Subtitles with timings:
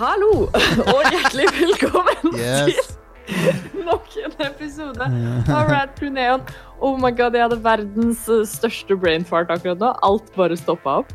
[0.00, 0.46] Hallo,
[0.94, 2.94] og hjertelig velkommen Yes.
[3.28, 5.06] til nok en episode
[5.52, 6.40] av Rad Crew Neon.
[6.80, 9.90] Oh my god, jeg hadde verdens største brain fart akkurat nå.
[10.06, 11.12] Alt bare stoppa opp.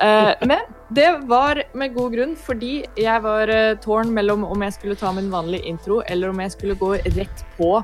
[0.00, 0.64] Eh, men
[0.96, 5.12] det var med god grunn, fordi jeg var eh, tårn mellom om jeg skulle ta
[5.12, 7.74] min vanlige intro, eller om jeg skulle gå rett på.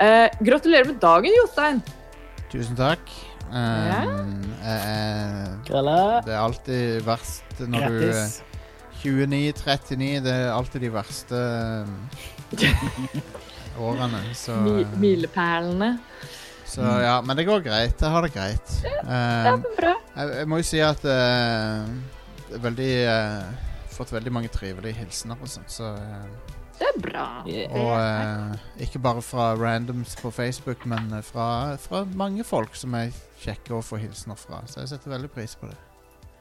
[0.00, 1.84] Eh, gratulerer med dagen, Jostein.
[2.50, 3.04] Tusen takk.
[3.50, 8.38] Um, eh, det er alltid verst når Grattis.
[8.40, 8.49] du
[9.02, 10.20] 29-39.
[10.24, 11.40] Det er alltid de verste
[11.86, 11.96] um,
[13.86, 14.20] årene.
[14.34, 15.98] Så, Mi milepælene.
[16.66, 17.96] så ja, men det går greit.
[18.00, 18.76] Jeg har det greit.
[18.82, 19.94] Det Um, er bra.
[20.16, 21.88] jeg, jeg må jo si at uh,
[22.50, 27.24] det veldig uh, Fått veldig mange trivelige hilsener og sånt, så uh, Det er bra.
[27.44, 33.12] Og uh, ikke bare fra randoms på Facebook, men fra, fra mange folk som jeg
[33.42, 34.62] sjekker å få hilsener fra.
[34.68, 35.76] Så jeg setter veldig pris på det.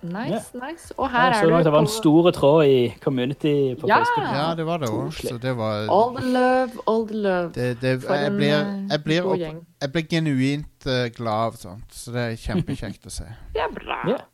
[0.01, 0.93] Nice, nice.
[0.97, 1.63] Og her ja, er så du.
[1.63, 3.97] det var en stor tråd i community på Ja.
[3.99, 4.27] Facebook.
[4.31, 5.39] Ja, det var det òg.
[5.41, 7.51] Det var All the love, all the love.
[7.55, 11.45] det, det, For jeg, en blir, eh, jeg, blir opp, jeg blir genuint uh, glad
[11.51, 13.27] av sånt, så det er kjempekjekt å se.
[13.53, 13.99] Det er bra.
[14.07, 14.27] Yeah.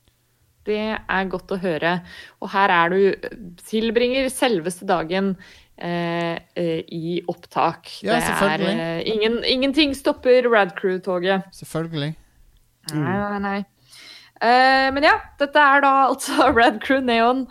[0.65, 1.99] Det er godt å høre.
[2.41, 3.29] Og her er du
[3.69, 5.35] Tilbringer selveste dagen
[5.77, 7.89] eh, eh, i opptak.
[8.03, 8.79] Ja, det er selvfølgelig.
[8.79, 11.45] eh, ingen, Ingenting stopper Radcrew-toget.
[11.53, 12.15] Selvfølgelig.
[12.93, 13.59] Nei, nei, nei.
[14.43, 17.45] Eh, men ja, dette er da altså Red Crew Neon.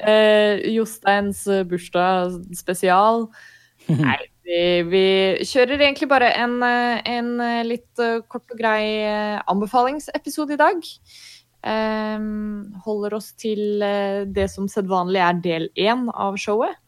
[0.00, 3.26] uh, Josteins eh, bursdag spesial.
[3.90, 5.04] Nei, vi, vi
[5.48, 7.30] kjører egentlig bare en, en
[7.66, 9.02] litt kort og grei
[9.50, 10.90] anbefalingsepisode i dag.
[11.60, 13.82] Um, holder oss til
[14.32, 16.78] det som sedvanlig er del én av showet.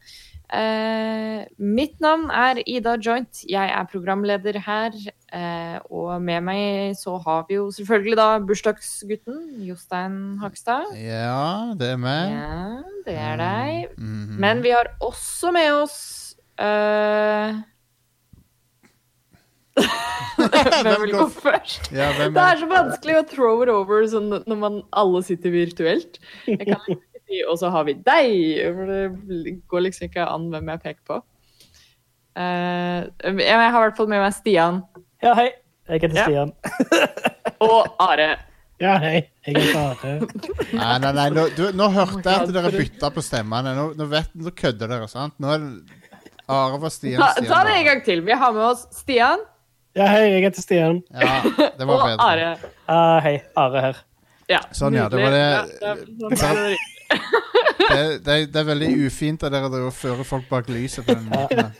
[0.52, 3.40] Eh, mitt navn er Ida Joint.
[3.48, 4.92] Jeg er programleder her.
[5.32, 10.92] eh, og med meg så har vi jo selvfølgelig da bursdagsgutten Jostein Hakstad.
[11.00, 12.34] Ja, det er meg.
[12.36, 13.88] Ja, det er deg.
[13.96, 14.36] Mhm.
[14.44, 17.56] Men vi har også med oss eh,
[20.82, 21.88] Hvem vil gå først?
[21.94, 26.18] ja, Det er så vanskelig å throw it over sånn når man alle sitter virtuelt.
[26.48, 27.00] Jeg kan ikke
[27.48, 31.22] 'og så har vi deg', for det går liksom ikke an hvem jeg peker på.
[32.36, 34.78] Uh, jeg har i hvert fall med meg Stian
[35.22, 35.50] Ja, hei.
[35.88, 36.24] Jeg heter Ja.
[36.24, 36.52] Stian.
[37.60, 38.36] og Are.
[38.80, 39.18] Ja, hei.
[39.46, 40.14] Jeg heter Are.
[40.72, 43.74] Nei, nei, nei, nå, du, nå hørte jeg at dere bytta på stemmene.
[43.76, 45.34] Nå, nå, vet, nå kødder dere, sant?
[45.42, 45.98] Nå er det
[46.48, 47.20] Are var Stian.
[47.20, 48.24] Ta, Stian ta det en gang til.
[48.26, 49.44] Vi har med oss Stian
[49.94, 51.02] Ja, hei, jeg heter Stian.
[51.12, 51.42] Ja,
[51.76, 52.24] det var og bedre.
[52.24, 52.56] Are.
[52.88, 53.36] Uh, hei.
[53.60, 54.00] Are her.
[54.50, 56.76] Ja, Sånn, ja, det var det- Ja, det var, det
[57.12, 57.20] det.
[58.24, 61.72] Det, det, er veldig ufint av dere å føre folk bak lyset på den måten.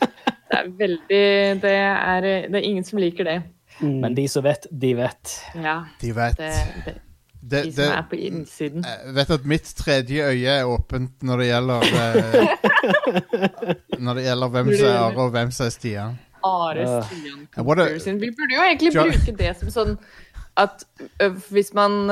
[0.53, 1.23] Det er veldig
[1.63, 3.39] det er, det er ingen som liker det.
[3.81, 5.37] Men de som vet, de vet.
[5.55, 6.43] Ja, De vet.
[7.41, 8.85] det, de som er på innsiden.
[8.87, 12.53] jeg vet at mitt tredje øye er åpent når det gjelder eh,
[13.99, 16.21] Når det gjelder hvem som er Are og hvem som er Stian.
[16.45, 17.79] Are Stian Ja, what.
[18.07, 19.97] Vi burde jo egentlig bruke det som sånn
[20.61, 20.85] at
[21.49, 22.11] hvis man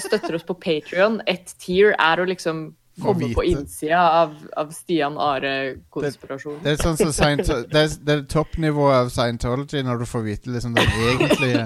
[0.00, 2.70] støtter oss på Patrion, ett tier er å liksom
[3.02, 6.60] komme på innsida av, av Stian Are-konspirasjonen.
[6.62, 10.52] Det er sånn som det, er, det er toppnivået av Scientology når du får vite
[10.54, 11.64] liksom den egentlige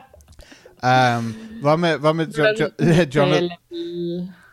[0.86, 1.32] um,
[1.64, 2.68] Hva med, hva med jo, jo,
[3.10, 3.50] Jonathan,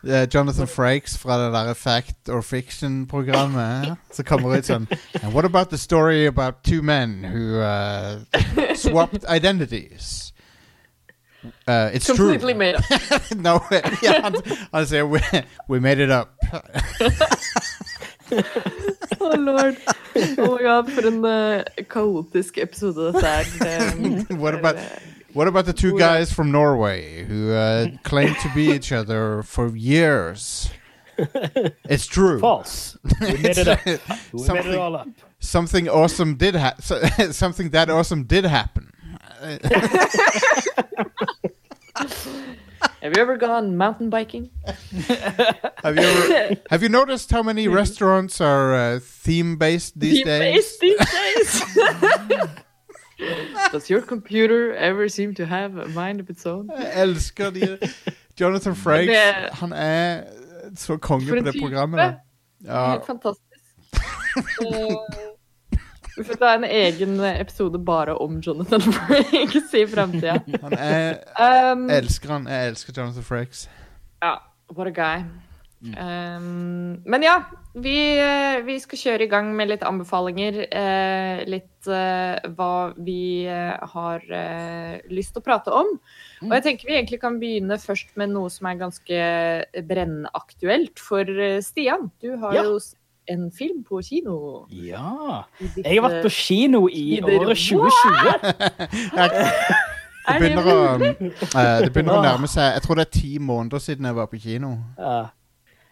[0.08, 3.94] uh, Jonathan Frakes fra det der Fact or Fiction-programmet?
[4.12, 4.88] Så kommer det ut sånn
[5.22, 8.18] And what about the story about two men who uh,
[8.74, 10.27] swapped identities?
[11.66, 12.58] Uh, it's Completely true.
[12.58, 12.82] made up.
[13.36, 13.60] no,
[14.02, 14.34] ja, han,
[14.72, 15.20] han sier we,
[15.68, 16.34] we made it up.
[19.20, 19.76] Oh lord.
[20.38, 23.26] Oh my god, for en ø, kaotisk episode dette
[23.66, 23.90] er.
[23.96, 24.76] Det- What about
[25.34, 29.74] what about the two guys from Norway who uh, claim to be each other for
[29.76, 30.70] years?
[31.90, 32.38] It's true.
[32.38, 32.96] False.
[33.20, 33.80] We made it up.
[34.32, 35.08] We made it all up.
[35.40, 37.32] Something awesome did happen.
[37.32, 38.90] something that awesome did happen.
[43.02, 44.50] Have you ever gone mountain biking?
[45.84, 50.78] Have you ever, have you noticed how many restaurants are uh, theme based these days?
[50.80, 51.62] These days.
[53.72, 56.70] Does your computer ever seem to have a mind of its own?
[56.78, 57.78] Jeg elsker de.
[58.40, 60.22] Jonathan Frakes, Det- han er
[60.76, 62.14] så konge på det programmet.
[62.64, 63.42] Ja, Helt fantastisk.
[66.18, 70.40] Vi får ta en egen episode bare om Jonathan Frakes i framtida.
[70.50, 72.48] Um, Jeg elsker han.
[72.50, 73.68] Jeg elsker Jonathan Frakes.
[74.24, 74.34] ja,
[74.74, 75.22] what a guy.
[75.78, 77.36] Um, men ja,
[77.78, 80.58] vi, eh, vi skal kjøre i gang med litt anbefalinger.
[80.74, 84.24] Uh, litt uh, hva vi uh, har
[85.14, 85.94] lyst til å prate om.
[86.42, 89.22] Og jeg tenker vi egentlig kan begynne først med noe som er ganske
[89.86, 91.30] brennende aktuelt for
[91.62, 92.10] Stian.
[92.22, 92.66] Du har Ja.
[92.66, 92.80] jo
[93.28, 94.66] en film på kino.
[94.70, 95.44] Ja.
[95.76, 97.78] Jeg har vært på kino i året 2020.
[100.28, 103.38] Det Er begynner, å, eh, det begynner å nærme seg Jeg tror det er ti
[103.40, 104.74] måneder siden jeg var på kino.
[104.98, 105.20] Ja.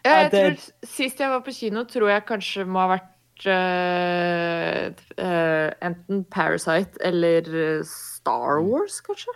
[0.05, 5.69] Jeg tror Sist jeg var på kino, tror jeg kanskje må ha vært uh, uh,
[5.89, 9.33] enten Parasite eller eh, Star Wars, kanskje?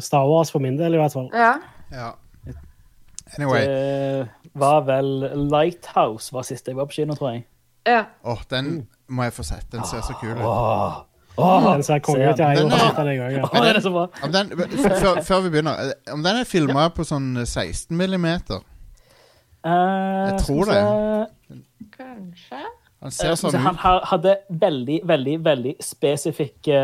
[0.00, 1.28] Star Wars for min del, i hvert fall.
[1.34, 1.54] Ja.
[1.92, 2.10] Ja.
[3.38, 3.64] Anyway.
[3.66, 5.10] Det var vel
[5.52, 7.44] Lighthouse var siste jeg var på kino, tror jeg.
[7.86, 8.04] ja.
[8.24, 9.66] Oh, den må jeg få sett.
[9.72, 10.42] Den ser så kul ut.
[10.44, 10.98] Åh.
[11.38, 11.68] Åh.
[11.72, 12.38] Den ser konge ut.
[12.38, 13.32] Jeg har Den jo sett den, jeg òg.
[13.32, 13.44] Ja.
[13.52, 14.10] Åh, den.
[14.22, 14.50] Om den,
[15.00, 18.60] før, før vi begynner, eh, om den er filma på sånn 16 millimeter
[19.60, 19.70] Eh,
[20.30, 20.76] Jeg tror det.
[21.96, 22.60] Kanskje?
[23.02, 23.60] Han Eh, ser sånn ut.
[23.60, 26.78] Han hadde veldig, veldig, veldig spesifikke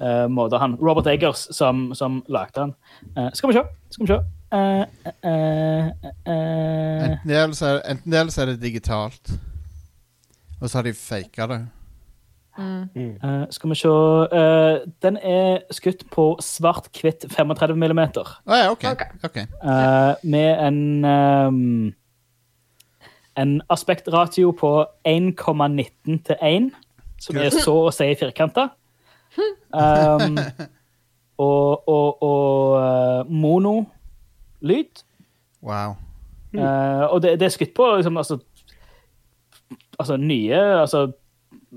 [0.00, 0.76] eh, måter, han.
[0.80, 2.74] Robert Eggers, som, som lagde han.
[3.16, 3.64] Eh, skal vi se.
[3.90, 4.18] Skal vi se.
[4.52, 4.84] Eh,
[5.24, 5.88] uh,
[6.28, 9.34] uh, Enten det, eller så er, enten det eller så er det digitalt.
[10.60, 11.60] Og så har de faka det.
[13.22, 13.88] eh, skal vi se
[14.34, 18.26] eh, Den er skutt på svart-hvitt 35 millimeter.
[18.48, 18.84] Å ja, OK.
[18.90, 19.20] Okay.
[19.28, 19.44] Okay.
[19.62, 21.94] Eh, med en um,
[23.38, 24.72] En aspektratio på
[25.06, 26.70] 1,19 til 1,
[27.22, 28.70] som er så å si firkanta.
[29.68, 30.38] Um,
[31.38, 33.26] og og, og eh,
[34.62, 35.02] monolyd.
[35.62, 35.96] Wow.
[36.54, 38.38] Uh, og det, det er skutt på liksom, altså,
[39.98, 41.12] altså nye altså,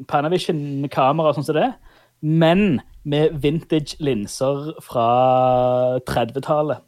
[0.07, 1.73] Panavision-kamera sånn som det,
[2.21, 6.85] men med vintage linser fra 30-tallet.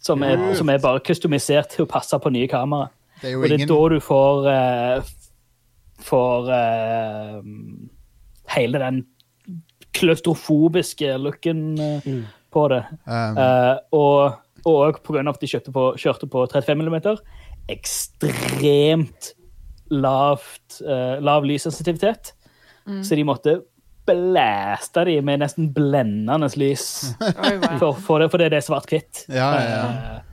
[0.00, 0.24] Som,
[0.56, 2.86] som er bare kustomisert til å passe på nye kamera.
[3.20, 5.10] Det Og det er ingen da du får uh,
[6.00, 7.42] får uh,
[8.48, 9.02] hele den
[9.92, 11.74] klaustrofobiske looken
[12.04, 12.24] mm.
[12.52, 12.84] på det.
[13.06, 14.32] um, Eh, og
[14.68, 16.96] og av at de kjørte på, kjørte på 35 mm,
[17.70, 19.32] ekstremt
[19.90, 22.34] lavt, uh, lav lyssensitivitet.
[23.04, 23.52] Så de måtte
[24.08, 26.86] blæste de med nesten blendende lys.
[27.44, 27.76] Oi, wow.
[27.78, 29.24] For, for, det, for det er svart-hvitt.
[29.30, 29.84] Ja, ja, ja.
[30.16, 30.26] Eh,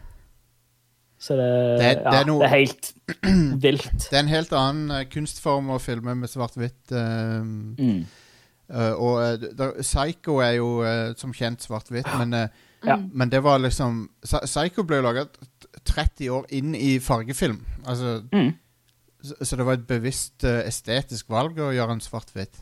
[1.20, 1.48] Så det,
[1.82, 2.94] Det- det er noe- det er helt
[3.66, 4.08] vilt.
[4.10, 6.92] Det er en helt annen eh, kunstform å filme med svart-hvitt.
[6.94, 8.06] um, Mm.
[8.68, 12.34] Uh, og uh, Psycho er jo uh, som kjent svart-hvitt, men,
[12.86, 12.98] Ja.
[13.12, 15.48] men det var liksom Psycho ble laget laga
[15.88, 17.62] 30 år inn i fargefilm.
[17.86, 18.54] Altså, Mm.
[19.24, 22.60] så, så det var et bevisst uh, estetisk valg å gjøre en svart-hvitt.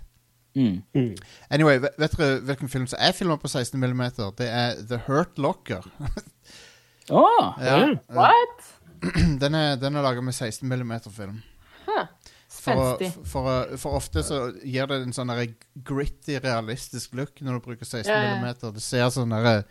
[0.56, 0.83] Mm.
[0.95, 1.15] Mm.
[1.51, 4.03] Anyway, vet, dere hvilken film som er filma på 16 mm?
[4.38, 5.83] Det er The Hurt Locker.
[7.09, 8.71] Åh, Ja, eh, What?
[9.41, 11.41] den er, den er laga med 16 mm-film.
[11.85, 12.06] Huh.
[12.47, 12.97] For,
[13.27, 15.29] for, for ofte så gir det en sånn
[15.85, 18.38] gritty, realistisk look når du bruker 16 Ja, ja.
[18.39, 18.71] mm.
[18.73, 19.65] Det ser sånn derre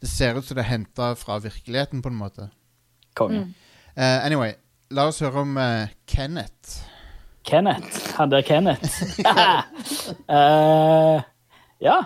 [0.00, 2.50] Det ser ut som det er henta fra virkeligheten, på en måte.
[3.16, 3.38] konge.
[3.46, 3.54] Mm.
[3.96, 4.52] Uh, anyway,
[4.90, 6.82] la oss høre om uh, Kenneth.
[7.46, 8.12] Kenneth.
[8.18, 9.18] Han der Kenneth.
[10.28, 11.22] uh,
[11.88, 11.96] ja.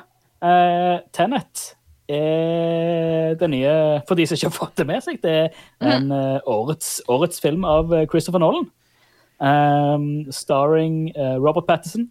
[0.41, 1.75] Uh, Tenet
[2.11, 3.73] er den nye
[4.09, 5.51] For de som ikke har fått det med seg, det er
[5.95, 8.67] en eh, årets, årets film av Christopher Nolan.
[9.39, 12.09] Um, starring Robert Patterson.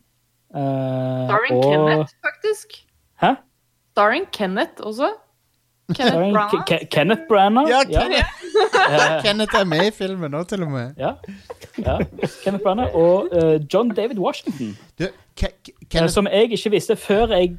[0.55, 2.77] eh, Starring og- Kenneth, faktisk.
[3.21, 3.33] Hæ?
[3.91, 5.09] Starring Kenneth også.
[5.95, 6.49] Kenneth Branagh.
[6.51, 7.69] Ke- Ke- Kenneth Branagh.
[7.71, 8.03] Ja, ja.
[8.03, 10.93] Kenneth, Kenneth er med i filmen nå, til og med.
[10.99, 11.13] Ja.
[11.77, 11.97] ja.
[12.43, 14.75] Kenneth Branagh og uh, John David Washington.
[14.99, 15.07] Du,
[15.39, 17.53] Ke Eh, Kenneth Som jeg ikke visste før jeg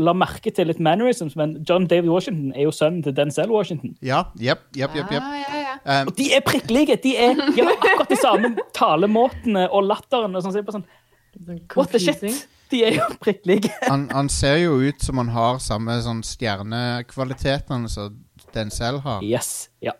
[0.00, 3.92] la merke til litt mannerisms, men John David Washington er jo sønnen til Denzel Washington.
[4.02, 5.20] Ja, yep, yep, yep, yep.
[5.20, 6.00] Ja, ja, ja.
[6.02, 6.96] Um, Og de er prikk like!
[7.04, 10.34] De, er, de har akkurat de samme talemåtene og latteren.
[10.34, 10.86] Og sånn, sånn,
[11.36, 12.24] Sånn What the shit?
[12.72, 13.68] De er jo prikk like.
[13.92, 18.16] han, han ser jo ut som han har samme sånn stjernekvalitetene som
[18.72, 19.22] selv har.
[19.24, 19.68] Yes.
[19.84, 19.92] Ja.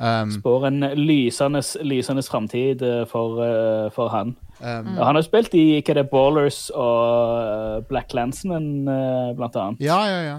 [0.00, 4.30] Um, Spår en lysende, lysende framtid eh, for, eh, for han.
[4.62, 9.34] um, Og Han har spilt i hva det er, Ballers og eh, Black Clansman, eh,
[9.36, 9.82] blant annet.
[9.84, 10.38] Ja, ja, ja.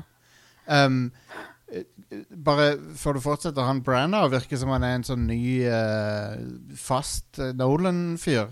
[0.86, 1.12] Um,
[2.44, 6.42] bare før du fortsetter, han Branner virker som han er en sånn ny, uh,
[6.78, 8.50] fast Nolan-fyr.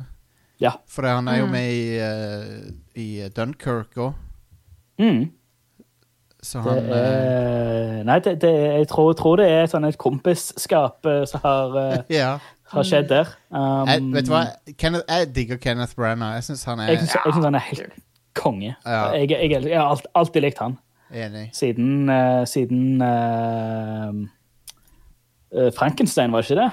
[0.62, 0.74] Ja.
[0.92, 1.52] For han er jo Mm.
[1.56, 4.26] med i, eh, i Dunkerque òg,
[5.00, 5.30] Mm.
[6.44, 11.08] så han det er, nei, det, det, jeg tror, tror det er sånn et kompisskap
[11.08, 12.34] eh, som har, eh, Ja.
[12.74, 13.32] har skjedd der.
[13.50, 14.44] Um, Jeg, vet du hva?
[14.78, 16.36] Kenneth, jeg digger Kenneth Branagh.
[16.38, 17.96] Jeg syns han er Jeg syns synes han er helt
[18.36, 18.76] konge.
[18.86, 19.12] Ja.
[19.16, 20.78] Jeg, jeg, jeg, har alt, alltid likt han.
[21.12, 21.50] enig.
[21.56, 24.12] Siden, uh, siden uh,
[25.56, 26.70] eh, Frankenstein, var det ikke det?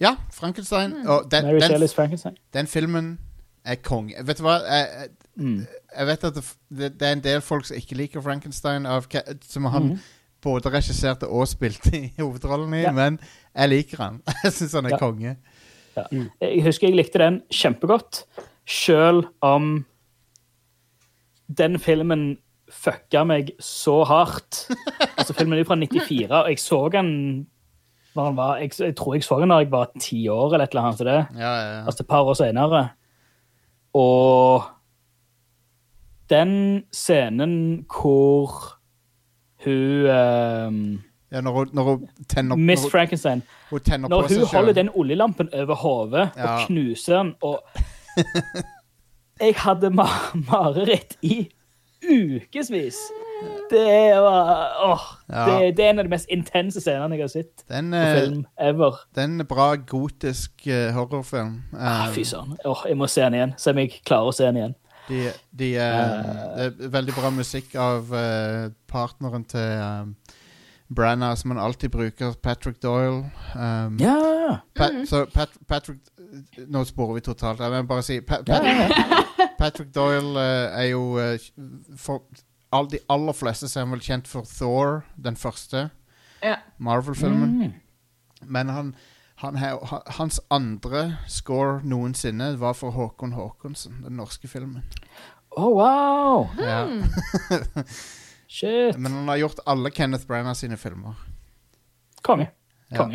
[0.00, 0.94] Ja, Frankenstein.
[1.06, 2.36] Og den, Mary den, Shelley's Frankenstein.
[2.54, 3.18] den filmen
[3.64, 4.12] er kong.
[4.24, 4.58] Vet du hva?
[4.66, 5.60] Jeg, Mm.
[5.96, 9.06] jeg vet at det, det, det er en del folk som ikke liker Frankenstein, av,
[9.46, 9.98] som han mm.
[10.42, 12.92] både regisserte og spilte i hovedrollen i, Ja.
[12.92, 13.16] men
[13.54, 14.18] jeg liker han.
[14.44, 14.98] Jeg syns han er Ja.
[14.98, 15.36] konge.
[15.96, 16.04] Ja.
[16.42, 18.24] Jeg husker jeg likte den kjempegodt,
[18.68, 19.84] sjøl om
[21.48, 22.38] den filmen
[22.70, 24.66] fucka meg så hardt.
[25.20, 27.10] Altså, filmen er fra 94, og jeg så den
[28.16, 30.64] når han var, jeg, jeg tror jeg så den da jeg var ti år, eller
[30.66, 30.98] et eller annet.
[31.06, 31.18] det.
[31.38, 31.84] Ja, ja, ja.
[31.86, 32.88] Altså et par år senere.
[33.94, 34.62] Og
[36.30, 38.52] den scenen hvor
[39.64, 44.22] hun um, ja når, hun, når hun tenner, Miss når hun, Frankenstein hun tenner Når
[44.22, 44.78] på seg hun holder selv.
[44.78, 46.54] den oljelampen over hodet Ja.
[46.54, 47.60] og knuser den og
[49.40, 50.04] Jeg hadde ma
[50.34, 51.48] mareritt i
[52.04, 52.98] ukevis.
[53.70, 55.44] Det var åh, Ja.
[55.60, 58.20] det, det er en av de mest intense scenene jeg har sett Den, på eh,
[58.20, 58.96] film ever.
[59.14, 61.60] den er bra gotisk eh, horrorfilm.
[61.78, 62.56] Ah, fy søren.
[62.66, 63.54] Åh, jeg må se den igjen.
[63.58, 64.74] Se om jeg klarer å se den igjen.
[65.08, 65.22] de,
[65.58, 65.86] de, uh,
[66.56, 70.12] det er veldig bra musikk av uh, partneren til um,
[70.94, 73.30] Branna, som han alltid bruker, Patrick Doyle.
[73.54, 75.98] Um, Ja, Pat, Så Pat, Patrick
[76.70, 77.58] Nå sporer vi totalt.
[77.60, 78.86] Jeg vil bare si Pat, ja, Pat, ja,
[79.38, 79.48] ja.
[79.58, 81.02] Patrick Doyle uh, er jo
[81.98, 82.22] for
[82.72, 85.88] all, De aller fleste så er han vel kjent for Thor, den første
[86.42, 86.56] Ja.
[86.78, 87.56] Marvel-filmen.
[87.58, 87.72] Mm.
[88.48, 88.94] Men han,
[89.42, 89.58] han,
[90.16, 94.86] hans andre score noensinne var for Håkon Håkonsen, den norske filmen.
[95.50, 96.46] Å, wow!
[96.58, 96.86] Ja.
[98.50, 98.96] Shit.
[98.98, 101.14] Men han har gjort alle Kenneth Branagh sine filmer.
[102.22, 102.48] Konge.
[102.90, 103.06] Ja.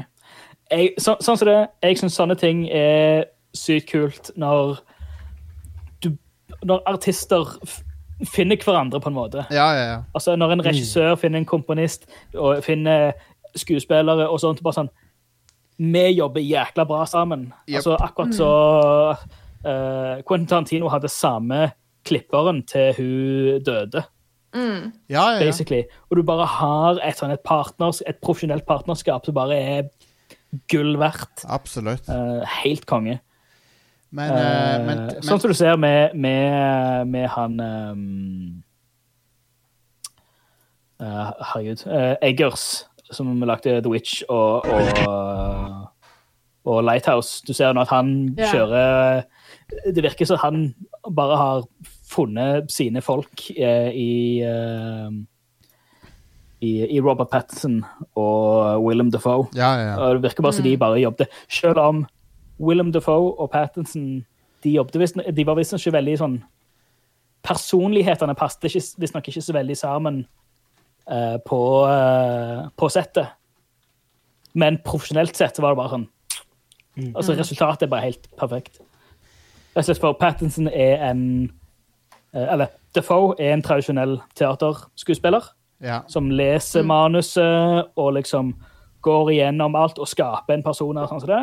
[0.72, 4.80] Jeg, så, sånn som det, jeg syns sånne ting er sykt kult når
[6.04, 6.16] du
[6.66, 7.58] Når artister
[8.24, 9.46] finner hverandre, på en måte.
[9.52, 10.02] Ja, ja, ja.
[10.16, 13.14] Altså Når en regissør finner en komponist og finner
[13.56, 14.64] skuespillere og sånt.
[14.64, 14.92] bare sånn
[15.78, 17.50] Vi jobber jækla bra sammen.
[17.68, 17.76] Yep.
[17.82, 18.52] Altså Akkurat så
[19.12, 21.72] uh, Quentin Tarantino hadde samme
[22.06, 24.06] klipperen til hun døde.
[24.56, 24.94] Mm.
[25.10, 25.40] ja, ja, ja.
[25.44, 25.84] basically.
[26.10, 29.90] Og du bare har et, sånn, et, partners, et profesjonelt partnerskap som bare er
[30.72, 31.44] gull verdt.
[31.52, 32.08] Absolutt.
[32.08, 33.20] Uh, helt konge.
[34.16, 38.04] Men, eh, men, Eh, men sånn som du ser med, med, med han um,
[41.04, 41.84] uh, Herregud.
[41.84, 45.92] Uh, Eggers, som lagde The Witch og, og,
[46.66, 47.44] og Lighthouse.
[47.46, 48.56] Du ser nå at han yeah.
[48.56, 50.66] kjører Det virker som han
[51.12, 51.70] bare har
[52.08, 54.12] funnet sine folk uh, i
[56.64, 57.82] i, i Robert Pattinson
[58.18, 59.50] og Willem Dafoe.
[59.54, 60.14] Ja, ja, ja.
[60.16, 61.34] Det virker bare som de bare jobbet.
[61.52, 62.06] Selv om
[62.60, 64.26] Willem Dafoe og Pattinson
[64.64, 66.36] de visst, de var visstnok ikke veldig sånn
[67.46, 68.66] Personlighetene passet
[68.98, 70.24] visstnok ikke så veldig sammen
[71.12, 73.36] uh, på, uh, på settet.
[74.58, 76.08] Men profesjonelt sett så var det bare sånn
[77.12, 78.80] Altså Resultatet er bare helt perfekt.
[79.76, 81.22] Rett og slett for Pattinson er en
[82.32, 85.50] eh, Eller Defoe er en tradisjonell teaterskuespiller
[85.84, 86.00] ja.
[86.08, 88.54] som leser manuset og liksom
[89.04, 90.98] går igjennom alt og skaper en person.
[90.98, 91.42] og sånn som det.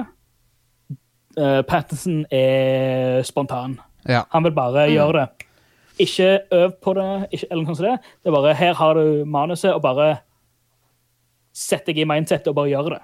[1.39, 3.79] Uh, Pattinson er spontan.
[4.09, 4.23] ja.
[4.31, 5.47] Han vil bare gjøre det.
[5.99, 7.89] Ikke øv på det, ikke, eller noe sånt.
[7.89, 10.17] Det Det er bare her har du manuset, og bare
[11.53, 13.03] sett deg i mindset og bare gjør det.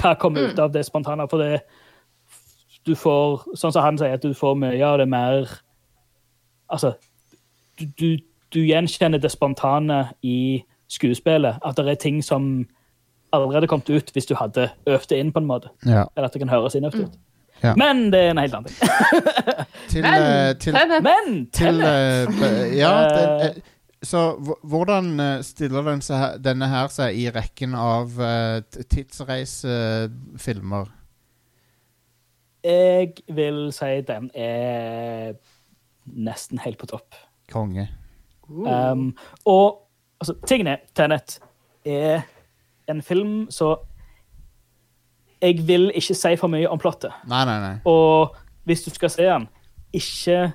[0.00, 1.28] Hva kommer ut av det spontane?
[1.28, 1.60] For det
[2.86, 5.48] du får, sånn som han sier, at du får mye av det mer
[6.66, 6.96] Altså,
[7.78, 8.16] du, du,
[8.50, 11.60] du gjenkjenner det spontane i skuespillet.
[11.62, 12.66] At det er ting som
[13.32, 15.70] allerede kom kommet ut hvis du hadde øvd det inn, på en måte.
[15.86, 16.04] ja.
[16.16, 17.18] Eller at det kan høres innøvd ut.
[17.62, 17.74] Ja.
[17.76, 18.78] Men det er en helt annen ting.
[19.88, 23.52] Til, Men eh, til, Tenet Men til Tenet eh, Ja, den, eh,
[24.06, 24.20] så
[24.62, 28.60] hvordan stiller den seg, denne her seg i rekken av uh,
[28.92, 30.86] tidsreisefilmer?
[32.66, 35.32] Jeg vil si den er
[36.06, 37.14] nesten helt på topp.
[37.50, 37.88] Konge.
[38.46, 39.16] Um,
[39.48, 39.88] og
[40.20, 41.40] altså, tingen er, Tenet
[41.86, 42.22] er
[42.90, 43.76] en film så
[45.42, 47.12] Jeg vil ikke si for mye om plottet.
[47.28, 47.74] Nei, nei, nei.
[47.84, 49.48] Og hvis du skal se den,
[49.92, 50.52] ikke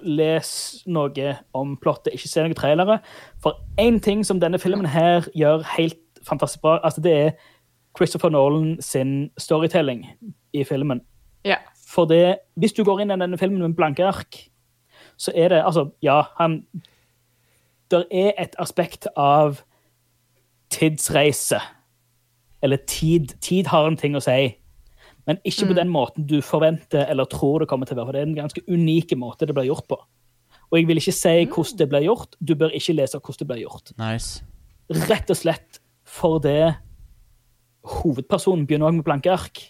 [0.00, 0.50] les
[0.86, 2.98] noe om plottet, ikke se noen trailere.
[3.42, 7.30] For én ting som denne filmen her gjør helt fantastisk bra, altså det er
[7.96, 10.06] Christopher Nolan sin storytelling
[10.52, 11.02] i filmen.
[11.44, 11.56] Ja.
[11.88, 14.38] For det, hvis du går inn i denne filmen med blanke ark,
[15.16, 16.64] så er det Altså, ja, han
[17.90, 19.60] Det er et aspekt av
[20.70, 21.60] tidsreise.
[22.62, 23.34] Eller tid.
[23.42, 24.54] Tid har en ting å si.
[25.26, 28.08] Men ikke på den måten du forventer eller tror det kommer til å være.
[28.08, 29.98] For det er en ganske unik måte det blir gjort på.
[30.72, 32.38] Og jeg vil ikke si hvordan det blir gjort.
[32.40, 33.92] Du bør ikke lese hvordan det blir gjort.
[34.00, 34.42] Nice.
[35.10, 35.78] Rett og slett
[36.08, 36.74] for det
[37.82, 39.62] hovedpersonen begynner også med blanke ark.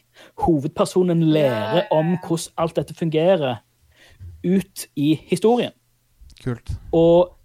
[0.45, 3.63] Hovedpersonen lærer om hvordan alt dette fungerer
[4.45, 5.73] ut i historien.
[6.43, 6.73] Kult.
[6.93, 7.37] Og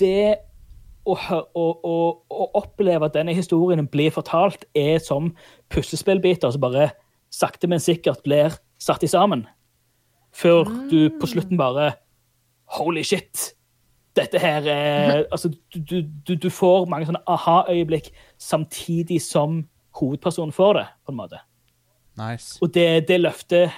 [0.00, 0.36] det
[1.04, 1.96] å, å, å,
[2.32, 5.32] å oppleve at denne historien blir fortalt, er som
[5.72, 6.90] puslespillbiter som bare
[7.34, 9.44] sakte, men sikkert blir satt i sammen.
[10.34, 11.92] Før du på slutten bare
[12.74, 13.52] Holy shit!
[14.16, 19.62] Dette her er Altså, du, du, du får mange sånne aha-øyeblikk samtidig som
[19.94, 21.38] hovedpersonen får det, på en måte.
[22.18, 22.58] Nice.
[22.62, 23.70] Og det, det løfter,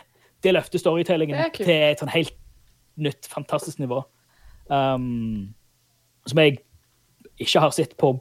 [0.45, 2.37] det løfter storytellingen til et sånn helt
[3.01, 4.01] nytt, fantastisk nivå.
[4.73, 5.53] Um,
[6.27, 6.59] som jeg
[7.39, 8.15] ikke har sett på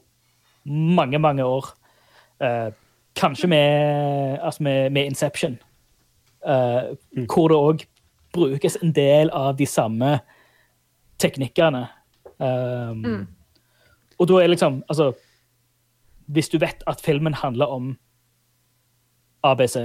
[0.65, 1.65] mange, mange år.
[2.41, 2.72] Uh,
[3.15, 5.60] kanskje med, altså med, med Inception,
[6.48, 6.81] eh,
[7.31, 7.86] hvor det òg
[8.36, 10.19] brukes en del av de samme
[11.19, 11.86] teknikkene.
[12.39, 13.27] Um,
[14.19, 15.13] Og da er liksom Altså,
[16.27, 17.98] hvis du vet at filmen handler om
[19.43, 19.75] ABC,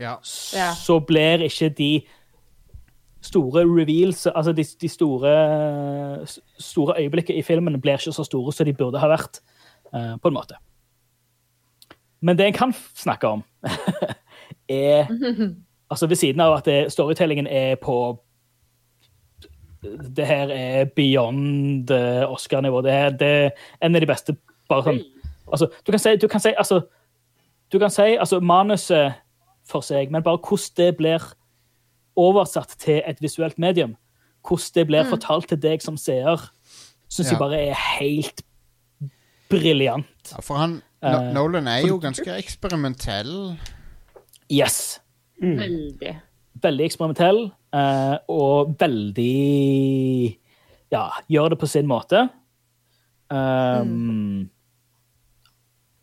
[0.00, 0.14] Ja.
[0.54, 0.72] Ja.
[0.74, 2.02] så blir ikke de
[3.28, 5.34] store reveals, altså de, de store,
[6.58, 9.40] store øyeblikkene i filmen blir ikke så store som de burde ha vært,
[9.92, 10.58] uh, på en måte.
[12.20, 13.44] Men det en kan snakke om,
[14.68, 15.06] er
[15.90, 18.18] Altså ved siden av at det, storytellingen er på
[20.16, 21.90] Det her er beyond
[22.28, 22.82] Oscar-nivå.
[22.82, 23.50] Det, det er
[23.82, 24.34] en av de beste
[24.68, 25.00] bare sånn
[25.52, 26.80] altså, Du kan si, du kan si, altså,
[27.72, 29.16] du kan si altså, manuset
[29.68, 31.24] for seg, men bare hvordan det blir
[32.18, 33.94] oversatt til et visuelt medium,
[34.46, 36.50] hvordan det blir fortalt til deg som seer,
[37.08, 37.36] syns Ja.
[37.36, 38.42] jeg bare er helt
[39.48, 40.32] briljant.
[40.34, 43.54] Ja, for han Eh, Nolan er jo ganske eksperimentell.
[44.50, 45.00] Yes.
[45.40, 46.16] Veldig.
[46.62, 50.38] Veldig eksperimentell, uh, og veldig
[50.90, 52.28] Ja, gjør det på sin måte.
[53.30, 54.50] Um,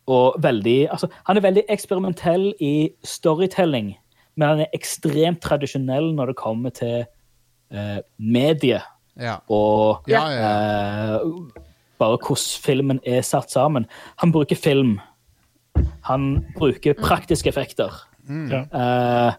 [0.08, 3.96] Og veldig Altså, han er veldig eksperimentell i storytelling,
[4.36, 7.04] men han er ekstremt tradisjonell når det kommer til
[7.72, 8.82] eh, medie
[9.16, 9.38] Ja.
[9.48, 10.50] og Ja, ja,
[11.16, 11.20] eh,
[11.98, 13.86] bare hvordan filmen er satt sammen.
[14.20, 14.98] Han bruker film.
[16.04, 17.90] Han bruker praktiske effekter.
[18.28, 18.64] Ja.
[18.72, 19.32] Eh,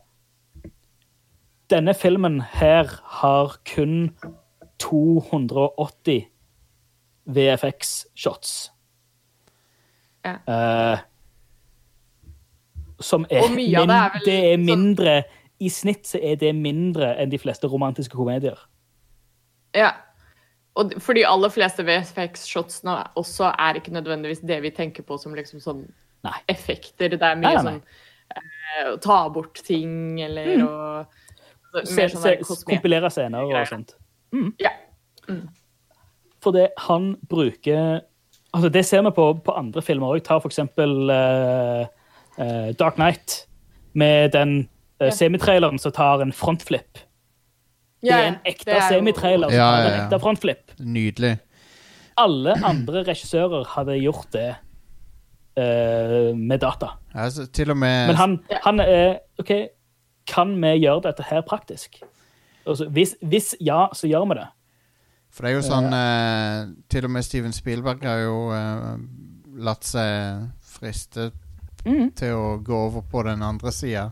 [1.70, 2.90] denne filmen her
[3.22, 4.16] har kun
[4.80, 6.26] 280
[7.28, 8.72] VFX-shots.
[10.26, 10.38] Ja.
[10.48, 10.98] Eh,
[13.00, 15.24] som er, Og av det er det er sånn- mindre
[15.60, 18.58] I snitt så er det mindre enn de fleste romantiske komedier.
[19.74, 19.92] Ja.
[20.78, 25.34] Og for de aller fleste VFX-shotsene også er ikke nødvendigvis det vi tenker på som
[25.34, 25.88] liksom sånn
[26.24, 26.36] Nei.
[26.48, 27.10] effekter.
[27.10, 27.74] Det er mye Nei, nei, nei.
[27.74, 27.82] sånn
[28.38, 30.74] eh, å ta bort ting, eller å
[31.74, 33.96] altså, Se, sånn se, kompilere scener og sånt.
[34.62, 34.70] Ja.
[36.44, 38.02] For det han bruker
[38.54, 40.22] altså Det ser vi på, på andre filmer òg.
[40.24, 41.88] Ta for eksempel eh,
[42.38, 43.48] eh, Dark Knight,
[43.98, 44.68] med den
[45.02, 47.00] uh, semitraileren som tar en frontflip.
[48.04, 50.04] Det er en ekte er semitrailer som Ja, tar ja, en ja.
[50.06, 50.76] ekte frontflip.
[50.80, 51.38] Nydelig.
[52.18, 54.52] Alle andre regissører hadde gjort det
[55.58, 56.94] uh, med data.
[57.14, 59.52] Altså, til og med Men han, han er OK,
[60.28, 62.02] kan vi gjøre dette her praktisk?
[62.68, 64.48] Altså, hvis, hvis ja, så gjør vi det.
[65.32, 68.94] For det er jo sånn eh, Til og med Steven Spielberg har jo eh,
[69.68, 70.48] latt seg
[70.78, 71.30] friste
[71.88, 72.12] Mhm.
[72.20, 74.10] til å gå over på den andre sida.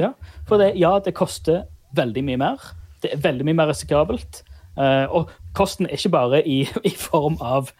[0.00, 0.12] Ja,
[0.48, 2.56] for det, ja, det koster veldig mye mer.
[3.02, 4.42] Det er veldig mye mer risikabelt.
[4.78, 7.72] Uh, og kosten er ikke bare i, i form av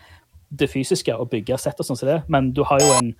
[0.52, 3.14] det fysiske, å bygge sett og sånn som det, men du har jo en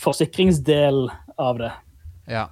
[0.00, 1.72] forsikringsdel av det.
[2.32, 2.46] Ja.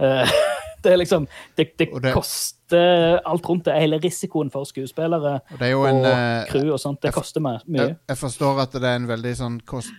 [0.00, 0.24] Uh,
[0.82, 1.26] det er liksom
[1.56, 3.74] Det, det, det- koster alt rundt det.
[3.80, 7.40] Hele risikoen for skuespillere Og er og en eh, crew og sånt, det jeg koster
[7.40, 7.82] meg mye.
[7.82, 9.92] jeg, jeg forstår at det er en veldig sånn kost,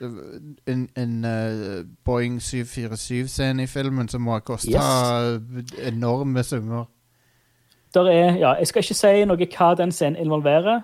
[0.68, 5.40] En, en uh, Boeing 747-scene i filmen som må ha kosta
[5.86, 6.86] enorme summer.
[7.94, 10.84] Der er, ja, jeg skal ikke si noe hva den scenen involverer,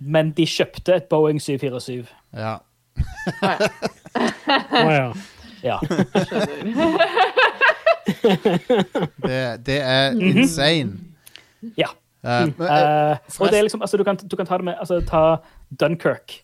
[0.00, 2.08] men de kjøpte et Boeing 747.
[2.32, 2.56] Ja.
[3.40, 5.12] Å ja.
[5.62, 5.80] Ja.
[9.28, 10.38] Det, det er Mhm.
[10.38, 10.92] insane.
[11.78, 11.86] ja.
[12.24, 14.64] Uh, men, eh, Eh, og det er liksom, altså, du, kan, du kan ta det
[14.64, 15.36] med altså, Ta
[15.80, 16.42] Dunkerque.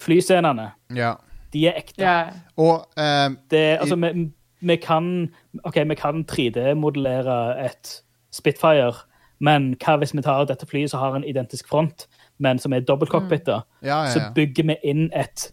[0.00, 0.70] Flyscenene.
[0.94, 1.14] ja.
[1.54, 2.02] De er ekte.
[2.02, 2.24] Ja.
[2.56, 5.28] Og eh, Det, altså, vi, vi kan
[5.64, 8.00] OK, vi kan 3D-modellere et
[8.32, 8.92] Spitfire,
[9.40, 12.08] men hva hvis vi tar dette flyet som har en identisk front,
[12.38, 13.86] men som er dobbeltcockpiter, mm.
[13.86, 15.52] ja, ja, Så bygger vi inn et,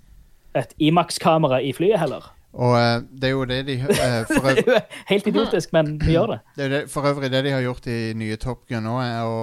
[0.55, 2.31] et Imax-kamera i flyet heller.
[2.51, 6.33] Og eh, det er jo det de eh, for, jo helt idiotisk, men vi gjør
[6.33, 6.39] det.
[6.57, 9.37] det det, for øvrig det de har gjort i nye Top Gun nå, er å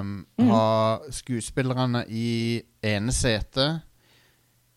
[0.00, 0.12] um,
[0.46, 0.66] ha
[1.10, 3.66] skuespillerne i ene sete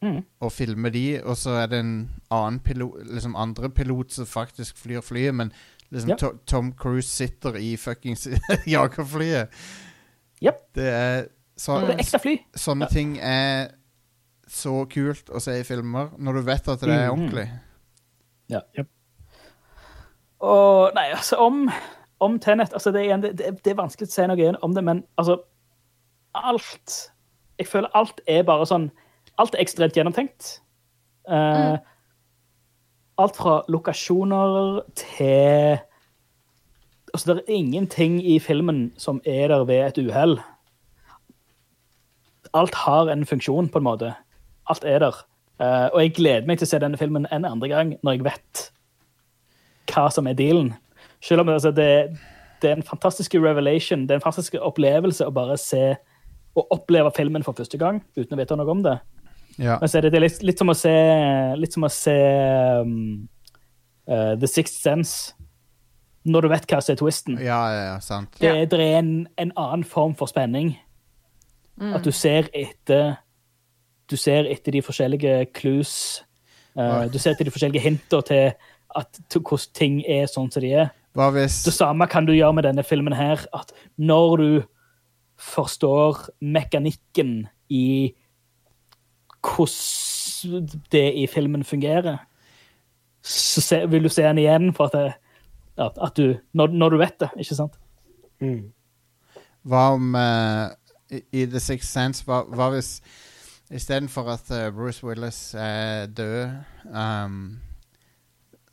[0.02, 0.18] mm.
[0.42, 1.96] og filme de, og så er det en
[2.34, 5.54] annen pilot, liksom andre pilot som faktisk flyr flyet, men
[5.94, 6.18] liksom Ja.
[6.24, 8.28] To, Tom Cruise sitter i fuckings
[8.76, 9.54] jagerflyet.
[10.42, 10.66] Jep.
[10.76, 12.38] Det er så, Det er ekte fly.
[12.58, 12.92] Sånne Ja.
[12.92, 13.70] ting er
[14.50, 17.14] så kult å se i filmer, når du vet at det er
[18.50, 18.62] Mhm.
[18.78, 18.88] Yep.
[20.40, 21.70] Og nei, altså, om,
[22.20, 24.84] om Tenet altså, det, er, det, det, er vanskelig å si noe igjen om det,
[24.86, 25.40] men altså
[26.36, 27.12] Alt
[27.60, 28.90] Jeg føler alt er bare sånn
[29.40, 30.60] Alt er ekstremt gjennomtenkt.
[31.28, 31.76] Eh,
[33.18, 35.78] Alt fra lokasjoner til
[37.16, 40.34] Altså, det er ingenting i filmen som er der ved et uhell.
[42.54, 44.10] Alt har en funksjon, på en måte.
[44.68, 45.22] Alt er der.
[45.62, 48.26] Eh, og jeg gleder meg til å se denne filmen en andre gang, når jeg
[48.28, 48.64] vet
[49.92, 50.74] hva som er dealen.
[51.24, 52.18] Selv om altså, det,
[52.62, 55.94] det er en fantastisk revelation, det er en fantastisk opplevelse å bare se
[56.56, 58.96] og oppleve filmen for første gang uten å vite noe om det.
[59.60, 59.78] Ja.
[59.80, 60.94] Men så er det, det er litt, litt som å se,
[61.60, 62.16] litt som å se
[62.84, 62.94] um,
[64.12, 65.36] uh, The Sixth Sense.
[66.26, 67.36] Når du vet hva som er twisten.
[67.38, 68.34] ja, ja, ja, sant.
[68.42, 70.74] Det, det er en, en annen form for spenning.
[71.76, 73.18] At du ser etter
[74.10, 76.24] Du ser etter de forskjellige clues.
[76.76, 78.54] Uh, du ser etter de forskjellige hinter til,
[78.96, 80.94] at, til hvordan ting er sånn som de er.
[81.16, 83.46] Hva hvis Det samme kan du gjøre med denne filmen her.
[83.56, 84.50] At når du
[85.40, 88.14] forstår mekanikken i
[89.46, 92.18] hvordan det i filmen fungerer,
[93.26, 95.14] så se, vil du se den igjen for at, det,
[95.82, 97.78] at, at du når, når du vet det, ikke sant?
[98.42, 98.72] Mm.
[99.66, 100.74] Hva om uh,
[101.10, 103.00] i, I The Sixth Sense Hva, hva hvis
[103.72, 106.50] istedenfor at eh, Bruce Willis er død
[106.94, 107.60] um,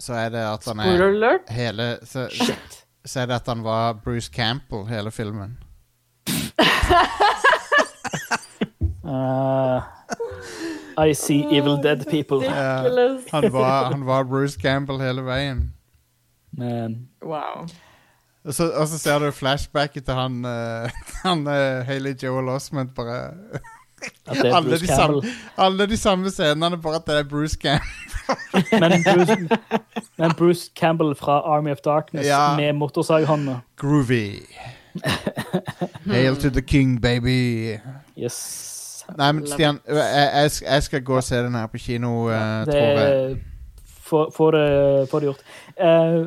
[0.00, 1.50] Så er det at han er Spoiler alert.
[1.50, 2.26] hele så,
[3.04, 5.58] så er det at han var Bruce Campbell hele filmen.
[9.04, 9.82] Uh,
[10.96, 12.38] I see evil dead people.
[12.38, 13.24] Ridiculous.
[13.32, 15.72] Han var, han var Bruce Campbell hele veien.
[16.52, 17.66] Men Wow.
[18.44, 20.90] Og så, og så ser du flashbacket til han, eh,
[21.26, 23.32] han uh, Haley Joel Osment bare
[24.26, 25.22] alle, Bruce de samme,
[25.56, 28.80] alle de samme scenene, bare at det er Bruce Campbell.
[28.80, 29.58] Men Bruce,
[30.18, 32.56] men Bruce Campbell fra Army of Darkness Ja.
[32.56, 33.60] med motorsaghånda.
[33.76, 34.42] Groovy.
[36.06, 37.78] Hail to the king, baby.
[38.18, 39.04] Yes.
[39.18, 42.74] Nei, men Stian, jeg, jeg, skal gå og se den her på kino, eh, Det
[42.74, 43.36] tror jeg.
[44.36, 44.66] Få det,
[45.12, 45.44] det gjort.
[45.80, 46.26] Uh,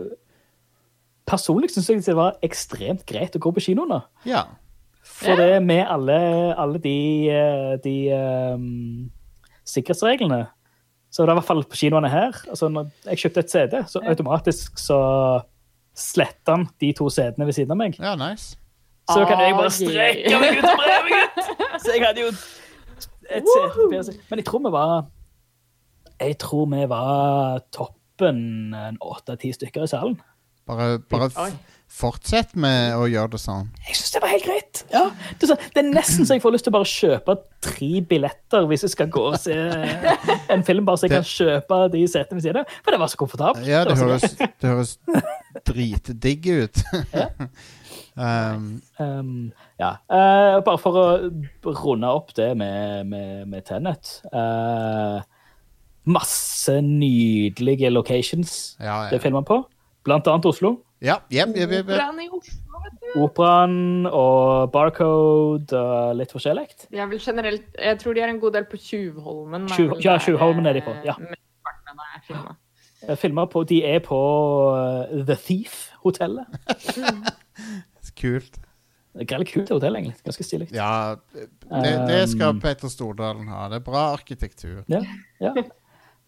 [1.30, 4.00] personlig syns jeg det var ekstremt greit å gå på kino nå.
[4.26, 4.42] Ja.
[5.16, 6.18] For det med alle,
[6.60, 6.96] alle de,
[7.32, 7.96] eh, de
[8.56, 9.12] um,
[9.66, 10.42] sikkerhetsreglene
[11.14, 12.36] Så det er i hvert fall på kinoene her.
[12.52, 14.98] Altså når jeg kjøpte et CD, så automatisk så
[15.96, 17.96] sletter han de to CD-ene ved siden av meg.
[18.00, 18.58] ja, nice.
[19.08, 21.50] Så da kan jeg bare Ah, strekke meg ut og bre meg ut!
[21.86, 24.16] Så jeg hadde jo et CD.
[24.32, 24.94] Men jeg tror vi var
[26.20, 28.40] Jeg tror vi var toppen
[28.74, 30.18] en åtte-ti stykker i salen.
[30.66, 31.30] Bare, bare
[31.92, 33.70] fortsett med å gjøre det sånn.
[33.88, 34.82] Jeg syns det var helt greit.
[34.92, 35.04] Ja.
[35.40, 38.68] Det, er det er nesten så jeg får lyst til å bare kjøpe tre billetter
[38.70, 39.56] hvis jeg skal gå og se
[40.54, 42.76] en film, bare så jeg Det- kan kjøpe de setene ved siden av.
[42.84, 43.68] For det var så komfortabelt.
[43.68, 44.98] Ja, det høres, det høres
[45.66, 46.84] dritdigg ut.
[48.16, 49.98] um, Um, ja.
[50.08, 51.06] Uh, bare for å
[51.84, 54.22] runde opp det med, med, med Tenet.
[54.32, 55.20] Uh,
[56.06, 59.24] masse nydelige locations ja, det ja.
[59.24, 59.64] filmer på.
[60.06, 60.78] Blant annet Oslo.
[61.06, 61.86] Ja, jep, jep, jep.
[61.92, 63.08] Operaen i Oslo, vet du.
[63.22, 66.68] Operaen og Barcode og litt forskjellig.
[66.96, 69.70] Jeg vil generelt Jeg tror de er en god del på Tjuvholmen.
[70.04, 71.16] ja, Tjuvholmen er de på, ja.
[71.22, 72.62] eh, filmet.
[73.06, 74.20] Eh, Filmer på, de er på
[74.80, 76.46] eh, The Thief-hotellet.
[78.20, 78.62] Kult.
[79.16, 80.18] Det er kult hotell, egentlig.
[80.26, 80.68] Ganske stilig.
[80.76, 83.70] Ja, det, det skal Um, Peter Stordalen ha.
[83.72, 84.82] Det er bra arkitektur.
[84.92, 85.00] Ja,
[85.40, 85.54] ja.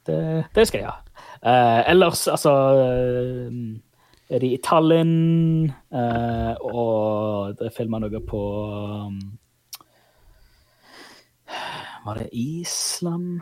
[0.08, 1.02] Det, det skal jeg ha.
[1.44, 3.58] Uh, ellers, altså eh,
[4.30, 8.42] Er de i Tallinn, eh, og det filma noe på
[9.08, 9.20] um,
[12.06, 13.38] Var det Island?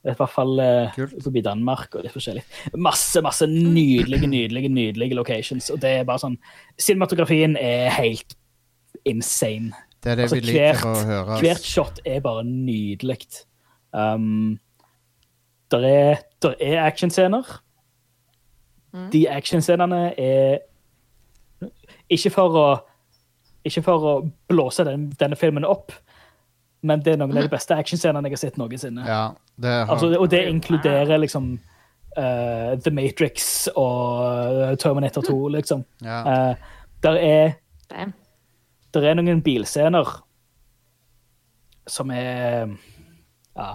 [0.00, 2.40] I hvert fall eh, forbi Danmark og litt forskjellig.
[2.80, 5.68] Masse, masse nydelige, nydelige nydelige locations.
[5.74, 6.38] Og det er bare sånn
[6.80, 8.32] Cinematografien er helt
[9.04, 9.74] insane.
[10.00, 11.40] Det er det Altså, vi liker hvert- å høre.
[11.44, 13.18] Hvert shot er bare nydelig.
[13.92, 14.56] Um,
[15.70, 17.58] der er, der er actionscener.
[19.12, 20.58] De actionscenene er
[22.10, 22.68] Ikke for å
[23.64, 24.14] Ikke for å
[24.48, 25.92] blåse den, denne filmen opp,
[26.82, 29.04] men det er noen av de beste actionscenene jeg har sett noensinne.
[29.04, 31.50] Ja, det har, Altså, og det inkluderer liksom
[32.16, 35.84] uh, The Matrix og Terminator 2, liksom.
[36.00, 36.22] ja.
[36.24, 36.54] Uh,
[37.04, 37.52] der er
[38.94, 40.08] Der er noen bilscener
[41.86, 42.72] som er
[43.56, 43.68] ja,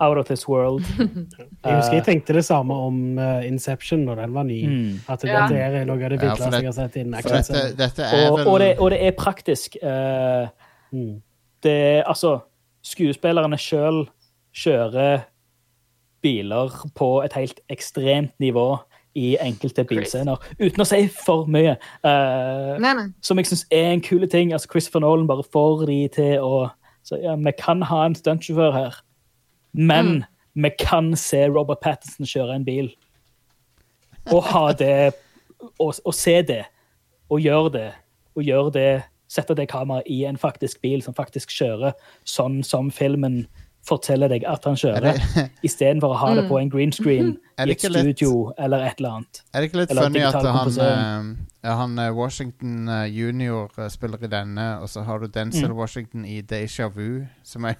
[0.00, 0.82] out of this world.
[1.64, 4.58] Jeg husker jeg tenkte det samme om eh, Inception når den var ny.
[4.68, 5.00] Mm.
[5.08, 5.46] At Ja.
[5.48, 8.02] dette er noe av det Ja, villeste det- jeg har sett innen For dette, dette
[8.04, 9.76] er Og, vel og, det, og det er praktisk.
[9.82, 10.48] Uh,
[10.92, 11.22] Mm.
[11.62, 12.38] det er altså
[12.84, 14.04] Skuespillerne sjøl
[14.54, 15.24] kjører
[16.22, 18.78] biler på et helt ekstremt nivå
[19.16, 20.36] i enkelte bilscener.
[20.60, 21.76] Uten å si for mye.
[22.04, 23.06] Uh, Nei, nei.
[23.24, 24.52] som jeg syns er en kul ting.
[24.52, 26.70] Altså Christopher Nolan bare får de til å
[27.06, 28.94] så, ja, Vi kan ha en stuntsjåfør her,
[29.76, 30.24] men
[30.56, 32.88] vi kan se Robert Pattinson kjøre en bil.
[34.32, 35.12] Og ha det
[35.78, 36.64] Og, og se det.
[37.30, 37.90] Og gjøre det.
[38.36, 39.02] Og gjøre det.
[39.28, 41.94] Sette det kameraet i en faktisk bil som faktisk kjører
[42.28, 43.46] sånn som filmen
[43.86, 45.18] forteller deg at han Er kjører,
[45.66, 49.16] istedenfor å ha det på en green screen i et studio litt- eller et eller
[49.20, 49.42] annet.
[49.54, 54.30] Er det ikke litt funny at han, eh, han eh, Washington eh, junior spiller i
[54.32, 55.76] denne, og så har du Denzel Mm.
[55.78, 57.78] Washington i Deja Vu, som er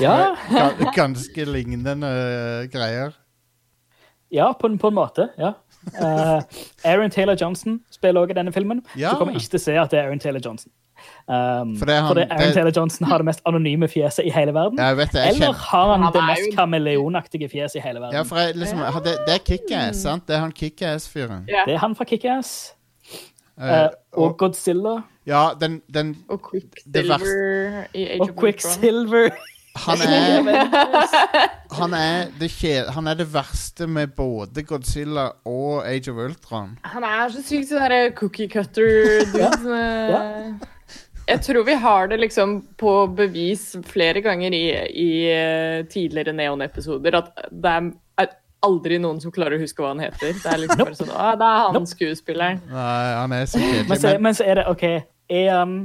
[0.00, 0.34] Ja,
[0.96, 3.12] ganske lignende eh, greier.
[4.32, 5.28] Ja, på, en- på en måte.
[5.38, 5.52] ja.
[5.98, 6.38] Uh,
[6.84, 8.84] Aaron Taylor Johnson spiller også i denne filmen.
[8.96, 9.10] Ja.
[9.10, 10.70] Du kommer ikke til å se at det er Aaron Taylor Johnson.
[11.26, 14.24] Um, For det er han- fordi Aaron det- Taylor Johnson har det mest anonyme fjeset
[14.24, 14.78] i hele verden.
[14.78, 18.00] Ja, vet det, Eller kjenner har han, Han det mest jo- kameleonaktige fjeset i hele
[18.00, 18.14] verden?
[18.14, 20.26] Ja, for jeg, liksom, det, det er Kickass, sant?
[20.28, 21.44] Det er han Kickass-fyren.
[21.50, 21.64] Ja.
[21.66, 22.74] Det er han fra Kickass.
[23.60, 25.02] Eh, Uh, og og, Godzilla.
[25.26, 29.30] ja, den, den Og Quicksilver i Age Og of Quicksilver.
[29.76, 30.66] Han er
[31.72, 36.74] Han er det, kje- han er det verste med både Godzilla og Age of Ultron.
[36.84, 39.78] Han er så sykt sånn derre cookie cutter-dude.
[40.12, 40.22] Ja.
[41.28, 47.14] Jeg tror vi har det liksom på bevis flere ganger i, i eh, tidligere Neon-episoder
[47.20, 47.92] at det er
[48.66, 50.32] aldri noen som klarer å huske hva han heter.
[50.38, 52.62] Det er liksom bare sånn Å, det er han skuespilleren.
[52.70, 55.76] Nei, han er sikkert Men så, Men, men så er det OK er um,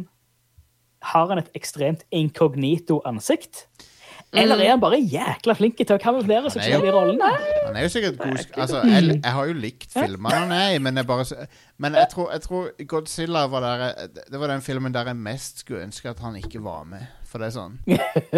[1.13, 3.67] Har han et ekstremt inkognito-ansikt?
[4.35, 7.29] Eller er han bare jækla flink til å kamuflere seg selv i rollene?
[7.63, 10.81] han er jo sikkert god Altså, jeg, jeg har jo likt filmene han er i,
[10.83, 11.47] men jeg bare
[11.79, 13.85] Men jeg tror, jeg tror Godzilla var der
[14.27, 17.07] Det var den filmen der jeg mest skulle ønske at han ikke var med.
[17.27, 17.79] For det er sånn.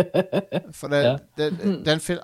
[0.80, 1.15] For det, Ja.
[1.38, 2.21] det, det, den fil,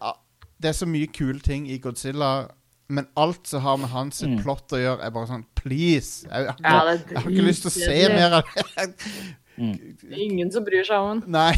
[0.61, 2.47] det er så mye kule ting i Godzilla,
[2.87, 4.37] men alt som har med hans Mm.
[4.43, 6.27] plott å gjøre, er bare sånn Please!
[6.29, 8.93] Jeg, jeg, jeg, jeg, er har ikke lyst til å se mer av det.
[9.57, 11.23] Det er ingen som bryr seg om han.
[11.27, 11.55] Nei.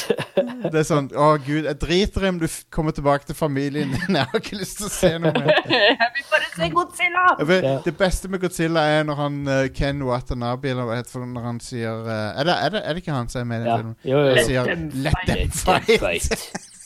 [0.00, 4.16] Det er sånn Å, gud, jeg driter i om du kommer tilbake til familien din.
[4.16, 5.50] Jeg har ikke lyst til å se noe mer.
[5.74, 7.24] Jeg vil bare se Godzilla!
[7.50, 11.28] Vet, Det beste med Godzilla er når han eh, Ken Watanabe Eller hva heter det
[11.34, 13.60] når han sier eh, er, det, er, det, er det ikke han som er med
[13.60, 13.76] i den Ja.
[13.76, 13.96] filmen?
[14.04, 16.70] Jo, jo, Han sier 'Let them 'let them fight'.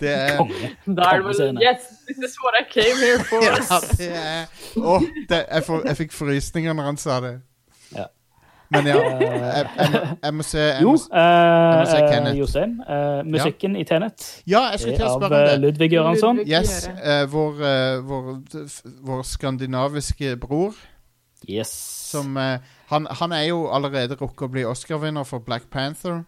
[0.00, 0.38] Det er
[0.86, 3.42] Da er det vel Yes, this is what I came here for.
[3.44, 3.56] Ja,
[3.98, 7.34] det er Åh, det, jeg, for, jeg fikk frysninger når han sa det.
[7.96, 8.04] Ja.
[8.70, 12.38] Men ja, jeg, jeg, må, jeg må se jeg Jo, må, uh, må se Kenneth.
[12.38, 12.74] Jostein.
[12.84, 15.60] Uh, musikken i Tenet Ja, jeg skulle til å spørre om det.
[15.62, 16.42] Ludvig Göransson.
[16.44, 18.28] Yes, eh, vår, eh, vår,
[19.08, 20.76] vår skandinaviske bror
[21.48, 21.70] Yes.
[22.10, 22.58] som eh,
[22.90, 26.24] han, han er jo allerede rukket å bli Oscar-vinner for Black Panther.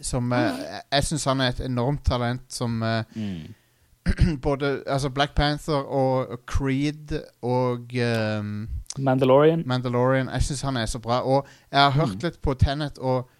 [0.00, 3.54] Som eh, Jeg, jeg syns han er et enormt talent som eh, Mm.
[4.42, 7.92] både Altså Black Panther og, Creed og
[8.38, 9.62] um, Mandalorian.
[9.66, 10.28] Mandalorian.
[10.28, 11.20] Jeg syns han er så bra.
[11.20, 13.30] Og jeg har hørt litt på Tenet, og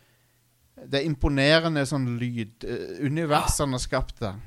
[0.86, 4.38] det er imponerende sånn lydunivers han har skapt der.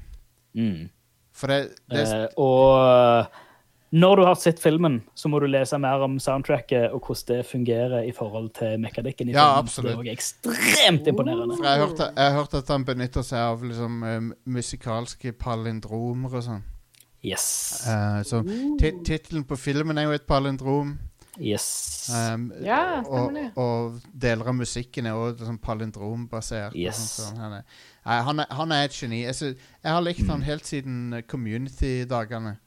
[0.55, 0.87] Mm.
[1.35, 3.41] For det, det uh, og
[3.95, 7.45] når du har sett filmen, så må du lese mer om soundtracket og hvordan det
[7.47, 9.63] fungerer i forhold til mekanikken i Ja, filmen.
[9.63, 9.91] absolutt.
[9.91, 11.55] Det er også ekstremt imponerende.
[11.55, 11.87] For jeg har,
[12.35, 16.63] hørt, jeg at han benytter seg av liksom, eh, musikalske palindromer og sånn.
[17.25, 17.47] Yes.
[17.87, 18.43] Uh, så
[18.79, 20.97] tittelen på filmen er jo et palindrom.
[21.41, 22.09] Yes.
[22.13, 26.75] Um, Ja, og, og deler av musikken er også sånn palindrombasert.
[26.77, 27.01] Yes.
[27.17, 29.23] Sånn, han, er, han, er, han er et geni.
[29.25, 32.57] Jeg, synes, jeg har likt han helt siden Community-dagene.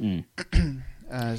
[0.00, 0.22] Mm.
[1.10, 1.34] Eh,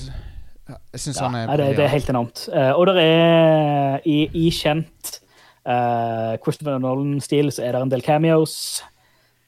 [0.91, 2.41] jeg syns Ja, han er det, det er helt enormt.
[2.53, 5.21] Eh, og det er i, i kjent
[5.63, 8.55] uh, Christopher Nolan-stil så er det en del cameos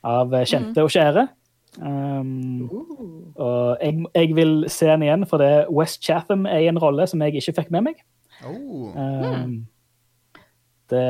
[0.04, 1.26] av kjente kjente og kjære.
[1.82, 2.70] Um,
[3.36, 7.08] og jeg, jeg vil se den igjen, for det West Chatham er i en rolle
[7.10, 8.04] som jeg ikke fikk med meg.
[8.46, 8.96] oh.
[8.96, 9.66] Um,
[10.92, 11.04] det,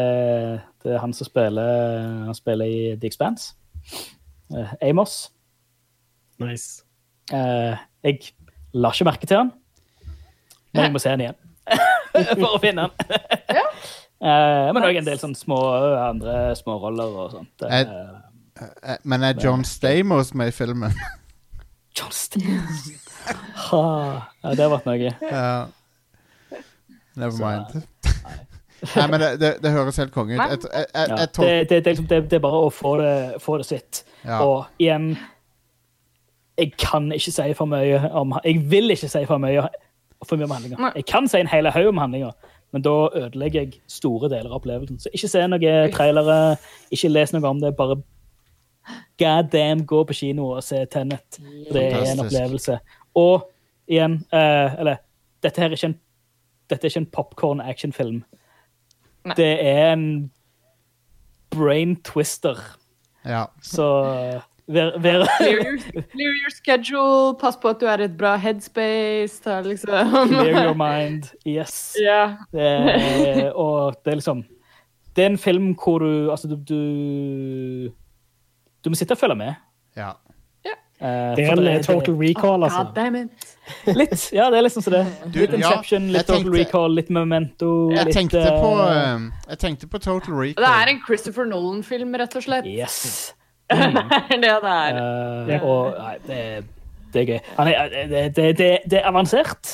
[0.83, 3.53] det er han som spiller Han spiller i The Expanse.
[4.49, 5.31] Uh, Amos.
[6.39, 6.83] Nice.
[7.31, 8.19] Eh, jeg
[8.73, 9.51] la ikke merke til han,
[10.73, 11.39] men jeg må se han igjen
[12.41, 13.17] for å finne han.
[13.53, 13.65] ja.
[14.73, 15.57] men òg en del sånne små
[16.09, 17.65] andre småroller og sånt.
[17.69, 18.19] Er, Eh,
[18.85, 20.93] Eh, Men er John Stamos med i filmen?
[21.97, 22.83] John Stamos!
[23.71, 23.79] Ha,
[24.43, 25.09] ja, det har vært noe.
[25.25, 25.65] Ja.
[27.15, 27.83] Never Så- mind.
[28.95, 30.39] Nei, men det, det, det høres helt konge ut.
[30.39, 32.61] Jeg, jeg, jeg, Ja, jeg det, tol- det, det, er liksom- det, det er bare
[32.67, 34.03] å få det, få det sitt.
[34.23, 34.39] Ja.
[34.45, 35.09] Og igjen
[36.57, 39.67] Jeg kan ikke si for mye om Jeg vil ikke si for mye,
[40.25, 40.91] for mye om handlinga.
[40.95, 42.31] Jeg kan si en hel haug om handlinga,
[42.73, 44.99] men da ødelegger jeg store deler av opplevelsen.
[44.99, 46.57] Så ikke se noen trailere,
[46.93, 47.73] ikke les noe om det.
[47.77, 47.97] Bare
[49.19, 51.39] god damn, gå på kino og se Tenet.
[51.73, 52.79] Det er en opplevelse.
[53.15, 53.49] Og
[53.87, 55.01] igjen eh, Eller,
[55.43, 55.99] dette her er ikke en,
[56.69, 58.23] dette er ikke en popcorn actionfilm.
[59.37, 60.31] Det er en
[61.53, 62.57] brain twister.
[63.25, 63.45] Ja.
[63.61, 63.85] Så
[64.67, 65.77] Clear your,
[66.13, 69.41] clear your schedule, pass på at du er i et bra headspace.
[69.67, 69.89] Liksom
[70.29, 71.31] Clear your mind.
[71.45, 71.95] Yes.
[71.99, 72.37] Yeah.
[72.53, 74.43] Det og det er liksom
[75.15, 77.91] Det er en film hvor du Altså, du Du,
[78.83, 79.53] du må sitte og følge med.
[79.97, 80.11] ja.
[81.03, 82.83] Eh, Det er en total recall, altså.
[82.85, 83.31] God damn it.
[83.97, 84.29] Litt.
[84.31, 85.01] Ja, det er liksom som det.
[85.33, 87.91] Du, Litt Inception, ja, litt Total Recall, litt Memento.
[87.91, 90.63] Jeg litt, tenkte på um, Jeg tenkte på Total Recall.
[90.63, 92.65] Det er en Christopher Nolan-film, rett og slett.
[92.69, 93.33] Yes.
[94.41, 95.01] det er det er.
[95.57, 96.63] Eh, og nei, det, er-
[97.13, 97.39] det er gøy.
[97.57, 99.73] Han er, det, det, det, det er avansert,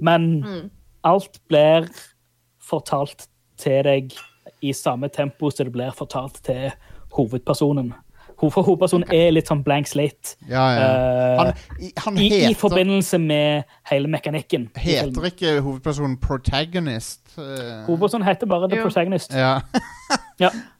[0.00, 0.70] men Mm.
[1.04, 1.88] alt blir
[2.62, 3.26] fortalt
[3.58, 4.14] til deg
[4.62, 6.70] i samme tempo som det blir fortalt til
[7.16, 7.92] hovedpersonen.
[8.42, 10.32] For hovedpersonen er litt sånn blank slate.
[10.50, 10.86] Ja, ja.
[11.38, 11.52] Han,
[12.06, 14.68] Han, i- I, I forbindelse med hele mekanikken.
[14.76, 17.20] heter ikke hovedpersonen protagonist.
[17.38, 18.82] eh, Hovedpersonen heter bare The Jo.
[18.88, 19.32] Protagonist.
[19.34, 19.60] ja.
[20.40, 20.50] Ja.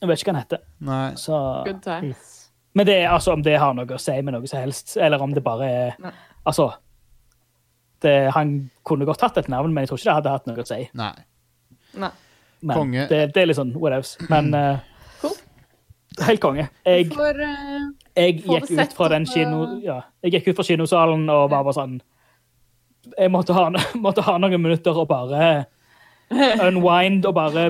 [0.00, 0.62] Jeg vet ikke hva han heter.
[0.88, 1.08] Nei.
[1.20, 2.28] Så, Good times.
[2.74, 5.20] men det er altså om det har noe å si med noe som helst, eller
[5.22, 6.12] om det bare er Nei.
[6.48, 6.70] Altså
[8.02, 10.62] det, Han kunne godt hatt et navn, men jeg tror ikke det hadde hatt noe
[10.62, 10.78] å si.
[10.96, 11.12] Nei.
[12.00, 12.10] Nei.
[12.62, 13.04] Men Konge.
[13.10, 14.14] Det, det er litt sånn whatevs.
[14.30, 14.78] Men uh,
[15.20, 15.36] Cool.
[16.26, 16.66] helt konge.
[16.84, 19.62] Jeg, For, uh, jeg gikk ut fra den kino...
[19.66, 19.76] eh.
[19.84, 21.98] Ja, jeg gikk ut fra kinosalen og var bare sånn
[23.18, 23.68] Jeg måtte ha,
[24.06, 25.66] måtte ha noen minutter og bare
[26.68, 27.68] unwind og bare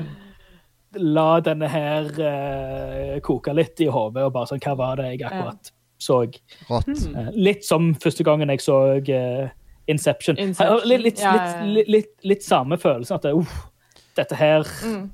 [0.99, 5.21] la denne her uh, koke litt i hodet og bare sånn Hva var det jeg
[5.29, 5.69] akkurat
[6.01, 6.23] så?
[6.25, 9.49] Eh, litt som første gangen jeg så uh,
[9.87, 10.37] Inception.
[10.37, 11.63] Inception, Litt, litt, ja, ja.
[11.63, 13.15] litt, litt, litt, litt samme følelsen.
[13.17, 13.45] At uh,
[14.17, 15.11] dette, her, Mm.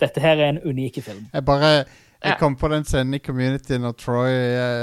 [0.00, 1.26] dette her er en unik film.
[1.32, 1.84] Jeg bare
[2.24, 4.32] Jeg kom på den scenen i Community når Troy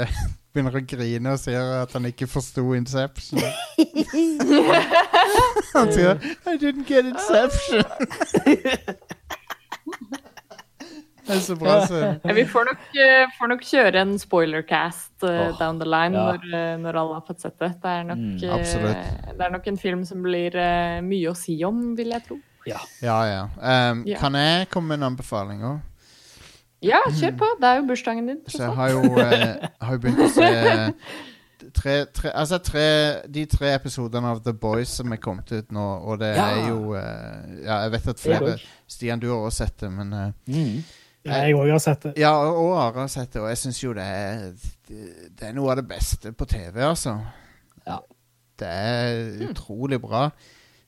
[0.52, 3.40] begynner å grine og sier at han ikke forsto Inception.
[5.74, 7.84] han sier 'I didn't get Inception'.
[11.26, 12.00] det er så bra så.
[12.24, 16.14] Ja, vi får nok, eh, får nok kjøre en spoilercast uh, oh, down the line
[16.18, 16.24] ja.
[16.32, 17.72] når, eh, når alle har fått sett det.
[17.82, 21.36] Det er nok, Mm, uh, det er nok en film som blir uh, mye å
[21.38, 22.38] si om, vil jeg tro.
[22.66, 22.78] Ja.
[23.02, 23.42] Ja, ja.
[23.90, 24.18] Um, Ja.
[24.22, 25.80] Kan jeg komme med en anbefaling òg?
[26.82, 27.46] Ja, kjør på.
[27.62, 28.40] Det er jo bursdagen din.
[28.50, 30.48] Så jeg har jo, eh, har jo begynt å se
[31.74, 32.86] tre, tre, altså tre,
[33.30, 36.48] de tre episodene av The Boys som er kommet ut nå, og det Ja.
[36.56, 38.56] er jo eh, Ja, jeg vet at flere.
[38.90, 40.32] Stian, du har også sett det, men eh,
[41.22, 41.30] Mm.
[41.32, 42.12] Jeg òg har sett det.
[42.18, 44.40] Ja, og Are har sett det, og jeg syns jo det er
[44.88, 47.12] Det er noe av det beste på TV, altså.
[47.86, 48.00] Ja.
[48.58, 50.24] Det er utrolig bra.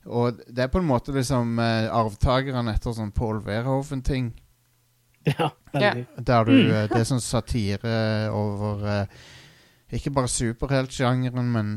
[0.05, 4.33] Og det er på en måte liksom uh, arvtakeren etter sånn Paul Verhoeven-ting.
[5.25, 6.05] Ja, veldig.
[6.21, 7.95] Der du eh, Det er sånn satire
[8.37, 9.07] over eh,
[9.97, 11.71] Ikke bare superheltsjangeren, men,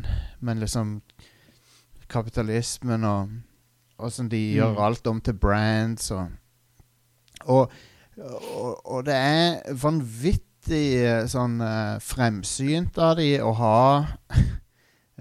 [0.43, 0.97] men liksom
[2.11, 3.29] kapitalismen og
[4.03, 4.55] Åssen de Mm.
[4.59, 6.27] gjør alt om til brands og
[7.47, 7.71] Og,
[8.21, 13.79] og, og det er vanvittig eh, sånn eh, fremsynt av de å ha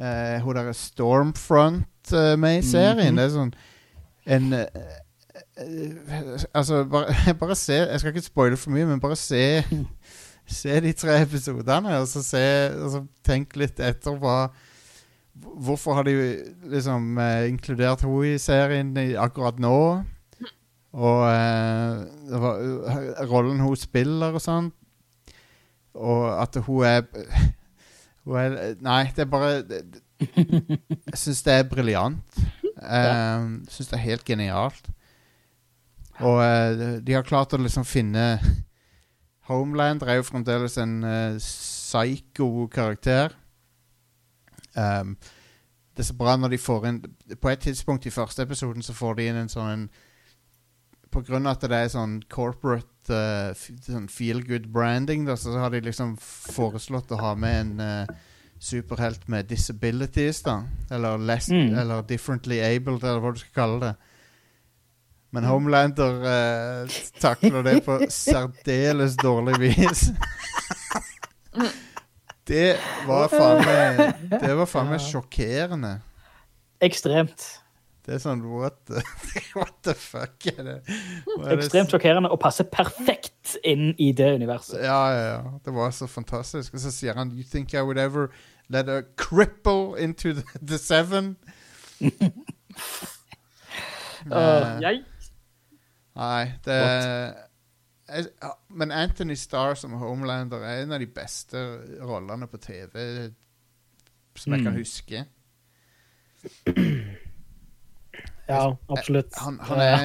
[0.00, 3.12] eh, hun derre Stormfront eh, med i serien.
[3.14, 3.18] Mhm.
[3.20, 3.52] Det er sånn
[4.26, 4.86] en eh,
[5.60, 9.62] eh, Altså, bare, bare se Jeg skal ikke spoile for mye, men bare se
[10.58, 12.42] Se de tre episodene, og så se
[12.74, 14.48] Og så tenk litt etter hva
[15.36, 16.14] Hvorfor har de
[16.72, 19.76] liksom eh, inkludert henne i serien i, akkurat nå?
[20.96, 24.70] Og eh, det var, eh, rollen hun spiller og sånn.
[25.96, 27.06] Og at hun er
[28.26, 29.82] Hun er Nei, det er bare det,
[30.18, 32.38] Jeg syns det er briljant.
[32.64, 34.88] Jeg syns det er helt genialt.
[36.24, 38.26] Og eh, de har klart å liksom finne
[39.46, 43.30] Homeland er jo fremdeles en uh, psycho karakter.
[44.74, 45.14] Um,
[45.94, 46.98] det er så bra når de får inn
[47.40, 49.84] På et tidspunkt i første episoden så får de inn en sånn en,
[51.16, 55.54] På grunn av at det er sånn corporate uh, sånn feel good branding, da, så
[55.56, 58.18] har de liksom foreslått å ha med en uh,
[58.60, 60.60] superhelt med disabilities, da.
[60.92, 61.78] Eller less Mm.
[61.78, 63.94] Eller differently abled, eller hva du skal kalle det.
[65.32, 66.22] Men Homelander
[66.84, 70.10] uh, takler det på særdeles dårlig vis.
[72.50, 72.76] det
[73.08, 75.96] var faen meg Det var faen meg sjokkerende.
[76.84, 77.46] Ekstremt.
[78.06, 79.00] Det er sånn What the,
[79.58, 80.74] what the fuck er det?
[80.86, 84.78] Er det Ekstremt sjokkerende og passer perfekt inn i det universet.
[84.84, 85.40] Ja, ja, ja.
[85.64, 86.74] Det var så fantastisk.
[86.74, 88.28] Og så sier han You think I would ever
[88.68, 91.36] let a cripple into the, the seven?
[94.26, 95.02] uh, Jeg
[96.16, 96.76] nei, det
[98.08, 98.26] jeg,
[98.70, 101.58] Men Anthony Starr som Homelander er en av de beste
[102.06, 103.30] rollene på TV
[104.36, 104.78] som jeg kan Mm.
[104.78, 105.24] huske.
[108.48, 109.34] Ja, absolutt.
[109.42, 110.04] Han- han Eh, er-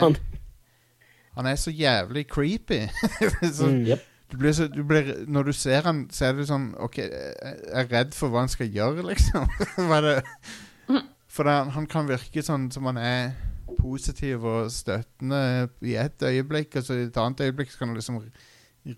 [1.35, 2.87] han- er så jævlig creepy.
[3.57, 3.85] så, Mm.
[3.87, 3.99] yep.
[4.31, 7.35] du blir så, du blir, når du ser han, så er du sånn OK, jeg
[7.73, 9.47] er redd for hva han skal gjøre, liksom.
[9.87, 11.01] Hva er det?
[11.31, 13.31] For det, han kan virke sånn som han er
[13.79, 17.95] positiv og støttende i et øyeblikk, og så i et annet øyeblikk så kan han
[17.95, 18.17] liksom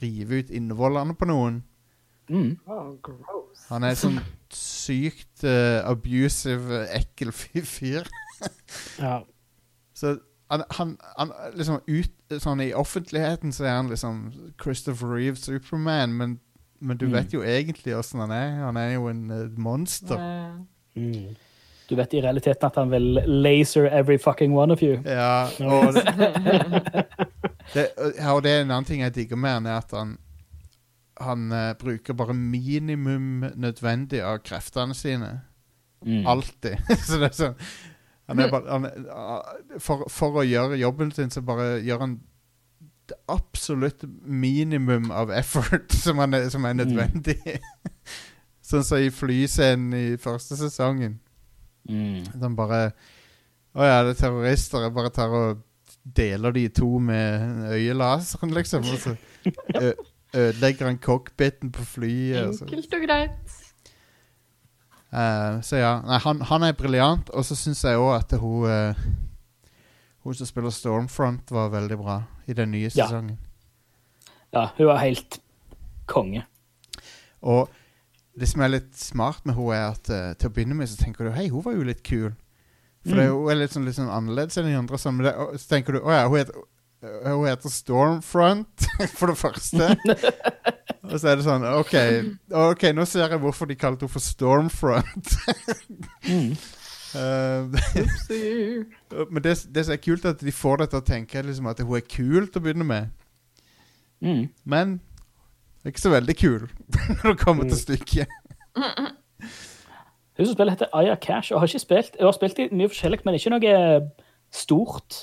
[0.02, 1.60] rive ut innvollene på noen.
[2.30, 2.58] Mm.
[2.68, 2.96] Oh.
[3.70, 4.18] Han er sånn
[4.50, 8.08] sykt uh, abusive, ekkel fyr.
[9.00, 9.20] ja.
[9.94, 10.18] Så
[10.50, 14.24] han, han, han liksom ut Sånn i offentligheten så er han liksom
[14.62, 16.40] Christopher Reeve Superman, men,
[16.82, 17.14] men du Mm.
[17.14, 18.56] vet jo egentlig åssen han er.
[18.66, 20.18] Han er jo en uh, monster.
[20.98, 21.36] Mm.
[21.90, 24.98] Du vet i realiteten at han vil laser every fucking one of you.
[25.06, 26.04] Ja, og det,
[27.76, 27.88] det,
[28.34, 30.18] og det er en annen ting jeg digger med han, er at han
[31.22, 35.42] han uh, bruker bare minimum nødvendig av kreftene sine.
[36.02, 36.26] Mm.
[36.28, 36.82] Alltid.
[37.06, 37.60] så det er sånn
[38.28, 39.42] bare, han, ah,
[39.84, 42.20] for, for å gjøre jobben sin, så bare gjør han
[43.12, 47.58] det absolutt minimum av effort som, han er, som er nødvendig.
[48.68, 51.20] sånn som i flyscenen i første sesongen.
[51.90, 52.24] Mm.
[52.40, 52.94] De bare
[53.76, 54.86] Å ja, det er terrorister.
[54.86, 55.64] Jeg bare tar og
[56.04, 58.86] deler de i to med øyelaseren, liksom.
[58.86, 59.16] Og så
[60.44, 62.56] ødelegger han cockpiten på flyet.
[62.60, 62.68] Så.
[62.70, 63.63] Enkelt og greit.
[65.14, 67.30] Eh, så ja, Nei, han, han er briljant.
[67.38, 69.04] Og så syns jeg òg at hun uh,
[70.24, 73.38] Hun som spiller Stormfront, var veldig bra i den nye sesongen.
[74.56, 75.40] Ja, hun var helt
[76.08, 76.46] konge.
[77.44, 77.68] Og
[78.40, 80.96] det som er litt smart med hun er at uh, til å begynne med så
[81.02, 82.32] tenker du hei, hun var jo litt kul.
[83.04, 84.98] For det, er- hun er litt sånn, litt sånn annerledes enn de andre.
[85.02, 86.62] Sånn, det, og så tenker du å ja, hun heter,
[87.28, 88.88] hun heter Stormfront,
[89.20, 89.90] for det første.
[91.04, 91.96] og så er det sånn OK,
[92.56, 95.36] ok, nå ser jeg hvorfor de kalte henne for Stormfront.
[96.30, 96.56] Mm.
[97.14, 97.64] Eh,
[99.32, 101.68] men det, det som er kult, er at de får deg til å tenke liksom,
[101.70, 103.12] at hun er kul til å begynne med.
[104.24, 104.48] Mm.
[104.66, 104.96] Men
[105.86, 106.64] ikke så veldig kul
[107.20, 108.34] når det kommer til stykket.
[108.74, 112.90] Hun som spiller heter Aya Cash, og har ikke spilt Hun har spilt i mye
[112.90, 113.76] forskjellig, men ikke noe
[114.54, 115.20] stort.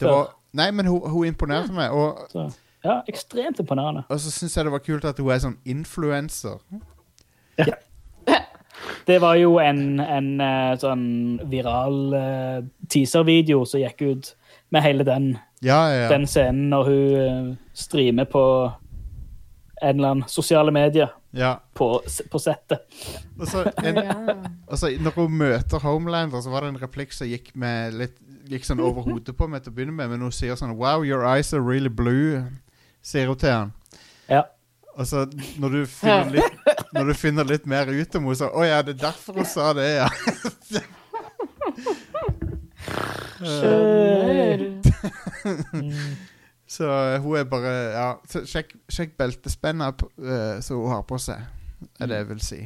[0.00, 1.92] Det var, nei, men hun, hun imponerte meg.
[1.92, 2.48] Og, Så,
[2.84, 4.04] ja, ekstremt imponerende.
[4.08, 6.58] og så syns jeg det var kult at hun er sånn influenser.
[9.06, 11.04] Det var jo en, en eh, sånn
[11.50, 12.58] viral uh,
[12.92, 14.28] teaser-video som gikk ut
[14.74, 15.30] med hele den,
[15.64, 16.08] Ja, ja, ja.
[16.12, 18.42] den scenen når hun eh, streamer på
[19.80, 21.54] en eller annen sosiale medier ja.
[21.74, 21.88] på,
[22.30, 22.84] på settet.
[23.40, 24.36] Og så en, Ja.
[24.68, 28.16] altså, når hun møter Homelander, så var det en replikk som gikk, med litt,
[28.48, 31.02] gikk sånn over hodet på meg til å begynne med, men hun sier sånn Wow,
[31.06, 32.44] your eyes are really blue,
[33.04, 33.72] sier hun til han.
[34.28, 34.42] Ja.
[34.98, 35.24] Og så
[35.62, 38.80] når du finner litt, når du finner litt mer ut om henne, så Å ja,
[38.82, 40.08] det er derfor hun sa det, ja.
[43.38, 44.66] Skjønner.
[46.68, 51.16] Så eh, hun er bare Ja, så sjekk, sjekk beltespenna uh, som hun har på
[51.22, 51.46] seg,
[52.00, 52.60] er det jeg vil si.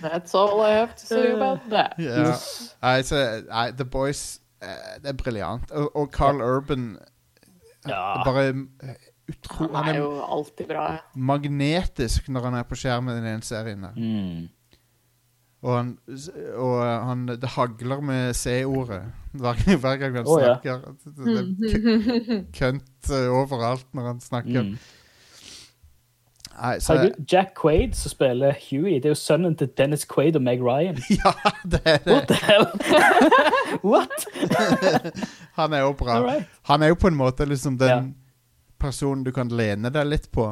[0.00, 1.94] That's all I have to say about that.
[1.98, 2.36] Ja.
[2.82, 3.16] Nei, so,
[3.50, 5.70] I, The Boys Det er briljant.
[5.70, 6.96] Og, og Carl Urban
[7.86, 8.22] Ja.
[8.26, 8.94] Bare eh,
[9.30, 10.86] utro, Han Han er jo alltid bra.
[11.14, 13.82] magnetisk når han er på skjermen i den serien.
[13.82, 14.48] der Mm.
[15.62, 15.98] Og, han,
[16.54, 19.02] og han Det hagler med C-ordet
[19.32, 20.70] hver, hver gang han oh, snakker.
[20.70, 20.92] Ja.
[21.04, 24.62] det er kønt eh, overalt når han snakker.
[24.62, 24.76] Mm.
[26.62, 30.36] Nei, så Herregud, Jack Quaid som spiller Huey, det er jo sønnen til Dennis Quaid
[30.36, 30.96] og Meg Ryan.
[31.20, 31.32] Ja,
[31.64, 32.12] det er det.
[32.12, 32.66] What the hell?
[33.92, 34.26] What?
[35.54, 36.18] Han er jo bra.
[36.26, 36.44] Right.
[36.62, 38.02] Han er jo på en måte liksom den Ja.
[38.80, 40.48] personen du kan lene deg litt på.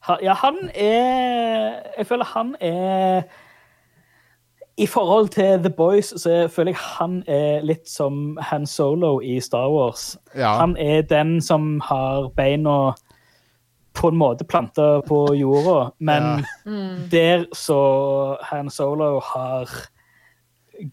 [0.00, 3.22] Ha- Ja, han er Jeg føler han er
[4.78, 9.40] I forhold til The Boys så føler jeg han er litt som Han Solo i
[9.40, 10.16] Star Wars.
[10.36, 10.52] Ja.
[10.60, 12.94] Han er den som har beina
[13.98, 16.44] på en måte planta på jorda, men
[17.10, 17.78] der så
[18.50, 19.70] Han Solo har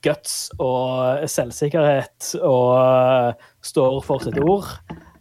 [0.01, 3.35] guts og selvsikkerhet og
[3.65, 4.71] står for sitt ord,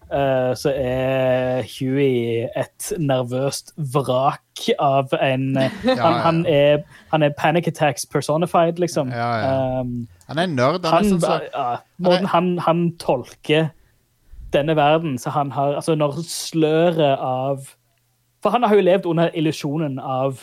[0.09, 4.41] eh, så er Huey et nervøst vrak
[4.79, 5.99] av en ja.
[6.01, 9.13] han, han, er, han er panic attacks personified, liksom.
[9.13, 9.81] Ja, ja.
[9.81, 10.85] Um, Han er en nerd.
[10.85, 11.39] Han, han, er sånn så...
[11.53, 11.71] ja,
[12.01, 13.69] måten han, han tolker
[14.55, 17.67] denne verden så han har, altså Når sløret av
[18.43, 20.41] For han har jo levd under illusjonen av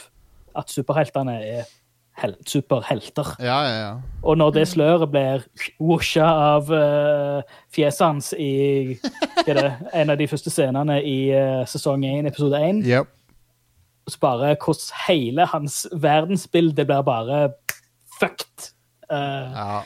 [0.57, 1.69] at superheltene er
[2.21, 3.29] hel superhelter.
[3.39, 3.91] Ja, ja, ja.
[4.27, 5.45] Og når det sløret blir
[5.79, 7.39] wosha av uh,
[7.73, 8.97] fjeset hans i
[9.47, 13.07] er det, en av de første scenene i uh, sesong 1, episode 1, Yep.
[14.11, 17.39] så bare hvordan hele hans verdensbilde blir bare
[18.19, 18.73] fucked.
[19.07, 19.81] Uh, Ja.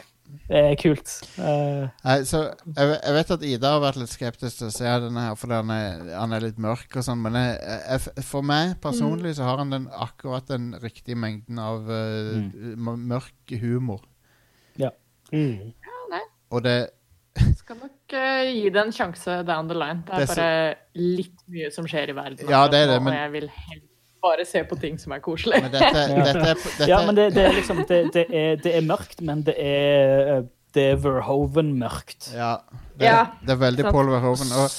[0.49, 1.13] Det er kult.
[1.39, 4.95] Uh, Nei, så jeg, jeg vet at Ida har vært litt skeptisk til å se
[5.05, 8.45] denne her, fordi han er, han er litt mørk og sånn, men jeg, jeg, for
[8.45, 12.91] meg personlig så har han den akkurat den riktige mengden av uh, mm.
[13.09, 14.05] mørk humor.
[15.33, 15.73] Mm.
[16.53, 16.77] Og det
[17.59, 20.05] Skal nok uh, gi det en sjanse down the line.
[20.05, 20.75] Det er Det er så- bare
[21.17, 22.49] litt mye som skjer i verden.
[22.49, 25.19] Ja, det er det, men- Og jeg vil helst bare se på ting som er
[25.23, 25.61] koselig.
[25.63, 28.85] Men dette, dette, dette ja, men det, det er liksom det, det, er, det er
[28.85, 30.45] mørkt, men det er,
[30.75, 32.31] det er Verhoven-mørkt.
[32.35, 32.55] Ja,
[32.99, 33.93] det, Ja, det er veldig sant.
[33.95, 34.51] Paul Verhoeven.
[34.55, 34.69] Og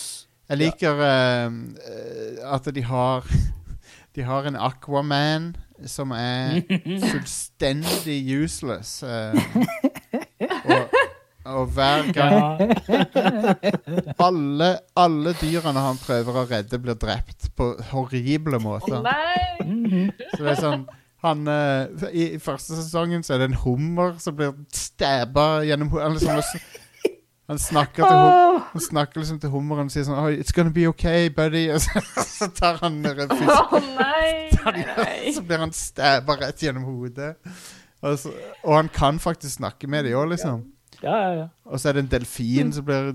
[0.49, 1.47] jeg liker eh,
[1.93, 3.27] eh, at de har
[4.17, 5.51] De har en Aquaman
[5.85, 6.63] som er
[7.13, 9.03] fullstendig useless.
[9.05, 9.91] eh, og,
[11.55, 12.61] og hver gang
[14.27, 19.03] alle, alle dyrene han prøver å redde, blir drept på horrible måter.
[19.05, 20.09] Nei!
[20.35, 20.87] Så det er sånn
[21.25, 25.91] han, eh, i, I første sesongen så er det en hummer som blir stabba gjennom
[25.97, 26.61] han, liksom,
[27.49, 30.87] han snakker hum, Han snakker liksom til hummeren og sier sånn oh, It's gonna be
[30.91, 31.69] okay, buddy.
[31.75, 32.03] Og så,
[32.39, 34.49] så tar han fisk, nei,
[34.91, 35.35] nei.
[35.35, 37.37] så blir han stabba rett gjennom hodet.
[38.03, 38.33] Og, så,
[38.65, 40.65] og han kan faktisk snakke med dem òg, liksom.
[41.03, 41.47] Ja, ja, ja.
[41.69, 43.11] Og så er det en delfin som blir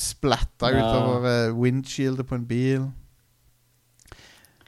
[0.00, 0.80] splatta Ja.
[0.82, 2.86] utover uh, windshieldet på en bil.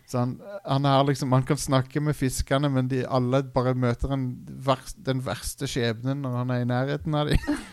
[0.09, 4.13] Så han, han har liksom Han kan snakke med fiskene, men de alle bare møter
[4.15, 7.39] en vers, den verste skjebnen når han er i nærheten av dem.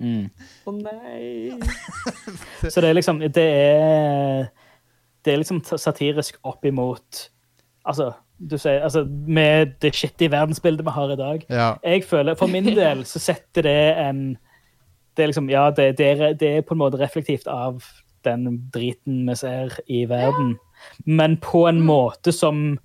[0.00, 0.30] Mm.
[0.64, 1.50] Å nei!
[2.72, 4.46] Så det er liksom Det er,
[5.20, 7.26] det er liksom satirisk opp imot
[7.84, 8.06] Altså,
[8.40, 11.42] du sier altså, Med det shitty verdensbildet vi har i dag.
[11.50, 11.72] Ja.
[11.84, 14.22] Jeg føler, For min del så setter det en
[15.16, 17.82] Det er liksom Ja, det, det, er, det er på en måte reflektivt av
[18.24, 20.58] den driten vi ser i verden,
[21.08, 22.78] men på en måte som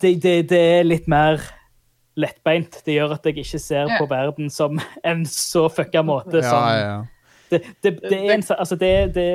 [0.00, 1.40] det, det, det er litt mer
[2.20, 2.80] lettbeint.
[2.86, 3.98] Det gjør at jeg ikke ser Ja.
[4.00, 7.04] på verden som en så fucka måte ja, som ja.
[7.50, 9.28] det, det, det, er en, altså det, det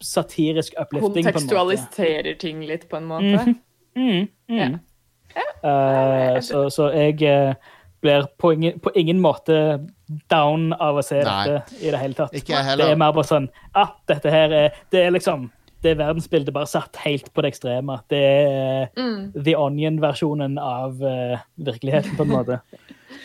[0.00, 1.32] satirisk uplifting, på en måte.
[1.32, 3.56] Kontekstualiserer ting litt, på en måte.
[3.96, 4.58] Mm, mm.
[4.58, 5.46] Ja.
[5.64, 7.54] Uh, så, så jeg eh,
[8.00, 9.86] blir på ingen, på ingen måte
[10.30, 11.36] down av å se Nei.
[11.48, 12.32] dette i det hele tatt.
[12.32, 15.50] Det er mer bare sånn ah, dette her er Det er liksom
[15.84, 17.98] det er verdensbildet bare satt helt på det ekstreme.
[18.10, 19.32] Det er Mm.
[19.44, 22.60] The Onion-versjonen av uh, virkeligheten, på en måte.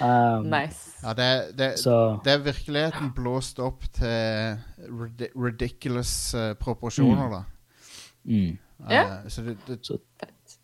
[0.02, 0.91] Um, Nice.
[1.04, 1.96] Ja det, det, Så
[2.26, 4.58] det er virkeligheten blåst opp til
[4.90, 7.44] ridi ridiculous uh, proporsjoner, da.
[8.26, 8.58] mm.
[8.90, 9.02] Ja.
[9.02, 9.98] Eh, så det, Så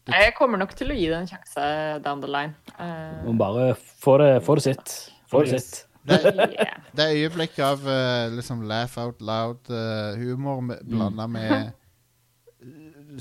[0.07, 1.65] Jeg kommer nok til å gi det en sjanse
[2.05, 2.55] down the line.
[2.79, 4.93] Uh, bare få det, få det sitt.
[5.29, 5.83] Få det sitt.
[6.07, 6.21] det,
[6.55, 6.79] yeah.
[6.95, 12.71] Det er øyeblikk av uh, liksom laugh out loud-humor blanda med eh,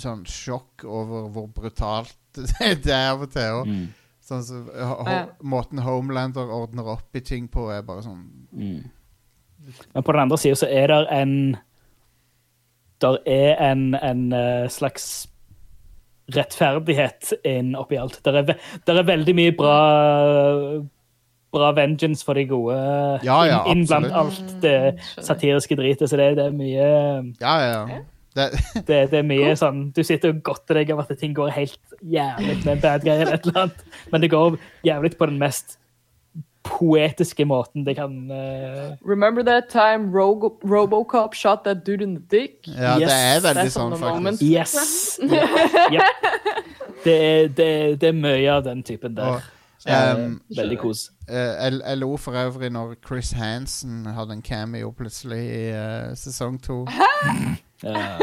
[0.00, 2.16] sånn sjokk over hvor brutalt
[2.84, 3.60] det er av og til.
[3.60, 3.86] Og, Mm.
[4.26, 5.22] Sånn så, ho ho Ja.
[5.42, 8.24] måten Homelander ordner opp i ting på, er bare sånn
[8.56, 8.84] Mm.
[9.94, 11.56] Men på den andre sida så er det en
[13.00, 15.26] Der er en, en eh, slags
[16.34, 18.20] rettferdighet inn oppi alt.
[18.24, 18.54] Der er,
[18.86, 19.76] der er veldig mye bra
[21.52, 22.74] Bra vengeance for de gode
[23.24, 26.08] Ja, ja, inn, inn blant alt det satiriske dritet.
[26.10, 26.88] Så det, det er mye
[27.40, 27.86] Ja, ja.
[27.88, 28.00] ja.
[28.36, 28.50] Det,
[28.88, 31.96] det, det er mye sånn Du sitter og godter deg av at ting går helt
[32.02, 33.82] jævlig med en bad guy eller et eller annet,
[34.12, 35.78] men det går jævlig på den mest
[36.66, 38.96] poetiske måten det kan uh...
[39.06, 42.66] Remember that time Robo Robocop shot that dude in the dick?
[42.66, 44.42] ja, det er veldig sånn, faktisk.
[44.42, 45.20] Yes!
[45.22, 46.02] Yep.
[47.04, 47.68] Det, er, det,
[48.02, 49.36] det er mye av den typen der.
[49.36, 49.52] Og,
[49.86, 51.10] Eh, um, veldig kos.
[51.28, 56.16] eh, jeg, jeg lo for øvrig når Chris Hansen hadde en cameo plutselig i uh,
[56.18, 56.86] sesong to.
[57.84, 58.20] Eh,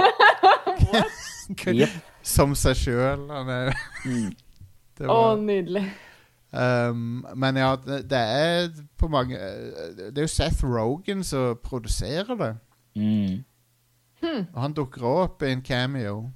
[1.78, 1.90] Jep.
[2.24, 3.26] Som seg sjøl.
[4.06, 4.32] Mm.
[5.04, 5.84] Å, var, nydelig.
[6.54, 8.68] um, Men ja, det, er
[9.02, 12.52] på mange eh, Det er jo Seth Rogan som produserer det.
[12.96, 13.42] Mm.
[14.24, 16.30] Og han dukker også opp i en cameo.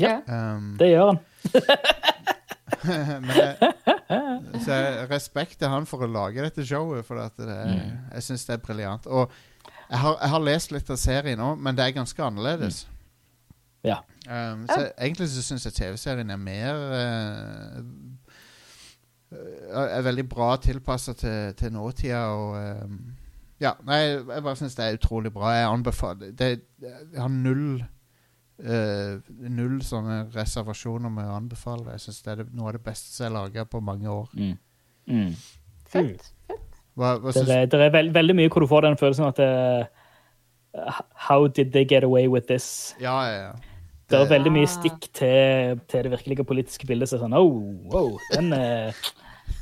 [0.00, 0.18] Ja.
[0.28, 1.20] Um, Det gjør han.
[3.24, 3.72] men jeg,
[4.64, 7.96] så jeg respekt til han for å lage dette showet, for at det er, Mm.
[8.14, 9.06] jeg syns det er briljant.
[9.06, 9.32] Og
[9.90, 12.84] jeg har, jeg har lest litt av serien òg, men det er ganske annerledes.
[13.82, 14.00] Ja.
[14.28, 17.78] Um, så egentlig så syns jeg TV-serien er mer uh,
[19.72, 22.98] Er veldig bra tilpassa til, til nåtida og um,
[23.60, 25.54] Ja, nei, jeg bare syns det er utrolig bra.
[25.56, 26.50] Jeg anbefaler det.
[26.80, 27.82] Jeg har null
[28.60, 31.94] Uh, null sånne reservasjoner med å anbefale det.
[31.94, 34.26] Jeg syns det er noe av det beste som er laga på mange år.
[34.36, 34.58] Mm.
[35.08, 35.30] Mm.
[35.88, 36.26] Fett.
[36.96, 39.28] Hva, hva Det, syns er- det er veld, veldig mye hvor du får den følelsen
[39.28, 39.88] at det,
[41.14, 42.94] How did they get away with this?
[43.00, 43.52] Ja, ja, ja.
[44.10, 47.08] Det er Det- veldig mye stikk til, til det virkelige politiske bildet.
[47.08, 47.62] Så er sånn, oh,
[47.92, 48.92] wow, den er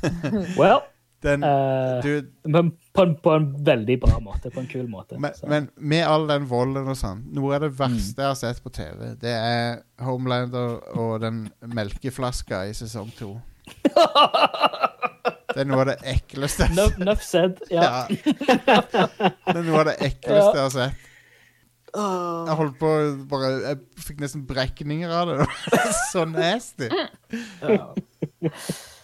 [0.59, 0.81] Well,
[1.21, 4.49] Den, uh, du, men på en, på en veldig bra måte.
[4.53, 5.17] På en kul måte.
[5.19, 7.77] men, men med all den volden og sånn, noe av det Mm.
[7.81, 13.33] verste jeg har sett på TV, det er Homelander og den melkeflaska i sesong to.
[15.49, 17.61] Det er noe av det ekleste jeg har Nuff, nuff said.
[17.73, 17.83] Ja.
[18.05, 18.81] Ja.
[19.49, 21.05] Det er noe av det ekleste jeg har sett.
[21.89, 22.89] Jeg holdt på
[23.31, 25.37] bare Jeg fikk nesten brekninger av det.
[25.39, 26.89] Det var Så nasty.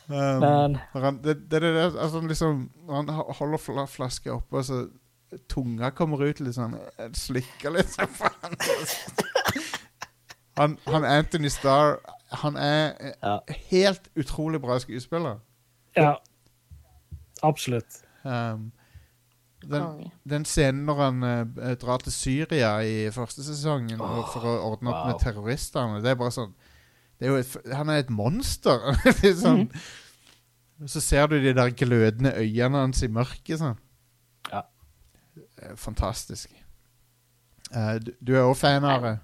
[0.08, 0.40] Um,
[0.94, 2.60] Men han, det, det, det, det, altså liksom,
[2.94, 4.84] han holder fla, flaska oppe, og så
[5.50, 8.54] tunga kommer ut litt sånn eh, Slikker litt sånn faen.
[10.62, 11.98] Han, han Anthony Starr
[12.44, 12.94] Han er
[13.26, 13.40] Ja.
[13.72, 15.42] helt utrolig bra skuespiller.
[15.98, 16.14] Ja.
[17.46, 18.02] Absolutt.
[18.26, 18.72] Um,
[19.66, 24.56] den, den scenen når han uh, drar til Syria i første sesongen og for å
[24.72, 25.12] ordne opp wow.
[25.12, 26.56] med terroristene, det er bare sånn
[27.16, 28.82] det er jo et, Han er et monster.
[29.44, 30.88] sånn, mm -hmm.
[30.92, 33.78] Så ser du de der glødende øynene hans i mørket sånn.
[34.52, 34.62] Ja.
[35.76, 36.52] Fantastisk.
[37.72, 39.20] Uh, du, du er òg fan av det?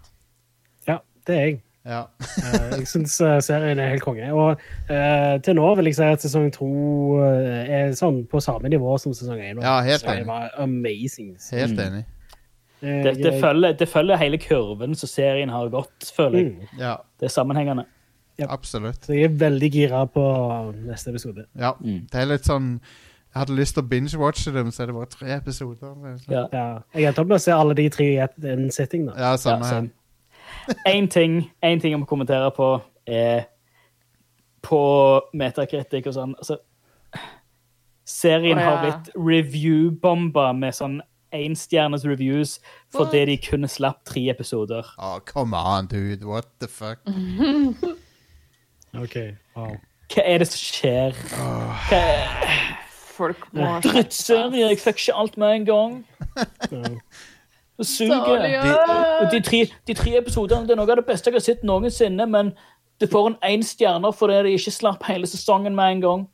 [0.87, 0.97] Ja,
[1.27, 1.61] det er jeg.
[1.85, 2.03] Ja.
[2.19, 4.27] Eh, jeg syns serien er helt konge.
[4.33, 4.59] Og
[4.91, 6.67] uh, til nå vil jeg si at sesong to
[7.25, 9.61] eh, er sånn på samme nivå som sesong én.
[9.63, 10.27] Ja, helt Så det enig.
[10.27, 11.37] var amazing.
[11.51, 11.79] Helt
[12.81, 13.03] Mm.
[13.03, 16.51] det, det, følger, det følger hele kurven som serien har gått, føler jeg.
[16.55, 16.79] Mm.
[16.79, 17.85] Ja, Det er sammenhengende.
[18.39, 18.47] Ja.
[18.49, 19.05] absolutt.
[19.05, 20.23] Så jeg er veldig gira på
[20.87, 21.45] neste episode.
[21.59, 22.07] Ja, Mm.
[22.11, 22.79] Det er litt sånn
[23.33, 26.17] Jeg hadde lyst til å binge-watche dem, så er det bare tre episoder.
[26.29, 26.47] Ja.
[26.51, 28.17] Ja, jeg endte opp med å se alle de tre i
[28.49, 29.05] en setting.
[29.05, 29.13] da.
[29.17, 29.69] Ja, samme Ja.
[30.87, 32.73] Én ting, en ting jeg må kommentere på,
[33.07, 33.47] er
[34.61, 34.81] på
[35.37, 36.35] metakritikk og sånn.
[36.37, 36.59] Altså,
[38.07, 38.67] serien oh, ja.
[38.69, 40.99] har blitt review-bomba med sånn
[41.31, 42.57] énstjernes reviews
[42.91, 44.87] fordi de kun slapp tre episoder.
[44.97, 46.25] Oh, come on, dude.
[46.27, 46.99] What the fuck?
[48.91, 49.15] Ok,
[49.55, 49.77] wow.
[50.11, 51.19] Hva er det som skjer?
[51.31, 52.71] Hva er...
[53.11, 54.65] Folk må Drittserie!
[54.71, 55.93] Jeg fikk ikke alt med en gang.
[57.81, 58.19] Ja.
[58.21, 59.21] Det suger.
[59.21, 61.63] De, de tre, de tre episodene det er noe av det beste jeg har sett
[61.67, 62.53] noensinne, men
[63.01, 66.27] det får en én stjerne fordi de ikke slapp hele sesongen med en gang.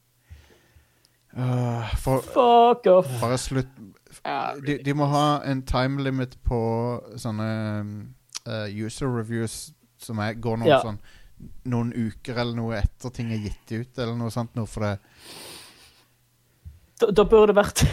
[1.37, 3.11] Uh, for, Fuck off.
[3.21, 3.69] bare slutt.
[4.65, 6.57] De, de må ha en time limit på
[7.21, 7.47] sånne
[8.47, 9.69] uh, user reviews
[10.01, 10.81] som er, går noe Ja.
[10.83, 10.99] sånn
[11.69, 14.55] noen uker eller noe etter ting er gitt ut, eller noe sånt.
[14.57, 14.95] Noe for det.
[16.97, 17.83] Da, da burde det vært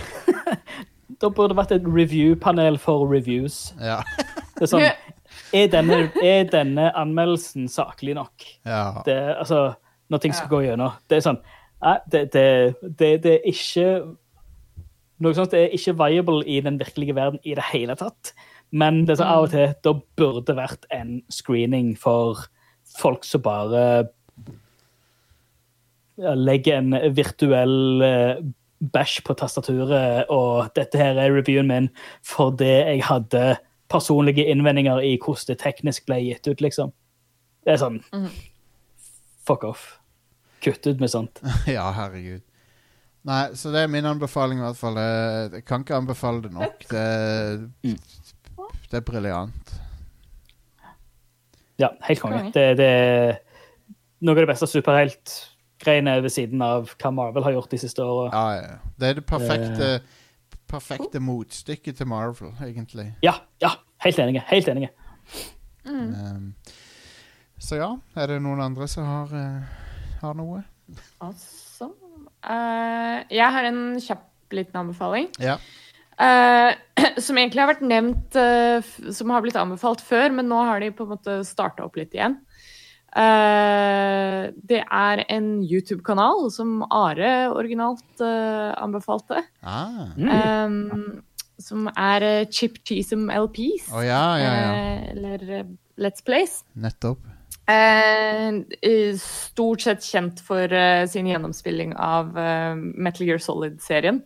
[1.20, 3.74] Da burde det vært et review-panel for reviews.
[3.80, 4.00] Ja.
[4.56, 4.86] Det er sånn
[5.54, 8.44] Er denne, er denne anmeldelsen saklig nok?
[8.66, 9.02] ja.
[9.06, 9.74] Det, altså,
[10.10, 10.50] når ting skal Ja.
[10.56, 10.92] gå gjennom.
[11.08, 11.40] Det er sånn
[11.84, 13.86] Nei, det, det, det, det er ikke
[15.20, 18.32] Noe sånt er ikke viable i den virkelige verden i det hele tatt.
[18.72, 22.42] Men det er sånn, av og til da burde det vært en screening for
[22.98, 24.08] folk som bare
[26.18, 28.42] ja, legger en virtuell eh,
[28.92, 31.90] bæsj på tastaturet, og dette her er reviewen min
[32.26, 33.44] fordi jeg hadde
[33.92, 36.92] personlige innvendinger i hvordan det teknisk ble gitt ut, liksom.
[37.64, 38.02] Det er sånn
[39.44, 39.98] Fuck off.
[40.64, 41.42] Kutt ut med sånt.
[41.68, 42.40] ja, herregud.
[43.28, 44.96] Nei, så det er min anbefaling i hvert fall.
[45.00, 46.84] Jeg, kan ikke anbefale det nok.
[46.88, 47.04] Det,
[48.90, 49.74] det er briljant.
[51.80, 52.42] Ja, helt konge.
[52.54, 53.34] Det, det er
[54.24, 54.68] noe av det beste
[55.74, 58.30] superheltgreiene ved siden av hva Marvel har gjort de siste åra.
[58.32, 58.78] Ja, ja.
[58.98, 59.88] Det er det perfekte,
[60.70, 63.14] perfekte motstykket til Marvel, egentlig.
[63.22, 63.70] Ja, ja,
[64.04, 64.42] helt enige.
[64.48, 64.90] Helt enige.
[65.84, 66.54] Um,
[67.58, 69.62] så ja, er det noen andre som har, uh,
[70.22, 70.62] har noe?
[71.20, 75.28] Altså uh, jeg har en kjapp liten anbefaling.
[75.42, 75.56] Ja.
[76.14, 76.76] Eh,
[77.24, 80.92] som egentlig har vært nevnt, f- som har blitt anbefalt før, men nå har de
[80.94, 82.36] på en måte starta opp litt igjen.
[83.14, 89.44] Eh, det er en YouTube-kanal som Are originalt eh, anbefalte.
[89.62, 90.10] Ah.
[90.18, 91.22] Um,
[91.62, 93.92] som er eh, Chip Cheesem LPs.
[93.94, 94.74] Oh, ja, ja, ja.
[95.14, 95.64] eller
[96.00, 96.62] Let's Plays.
[96.74, 97.22] Nettopp.
[97.70, 104.20] Eh, stort sett kjent for eh, sin gjennomspilling av eh, Metal Gear Solid-serien.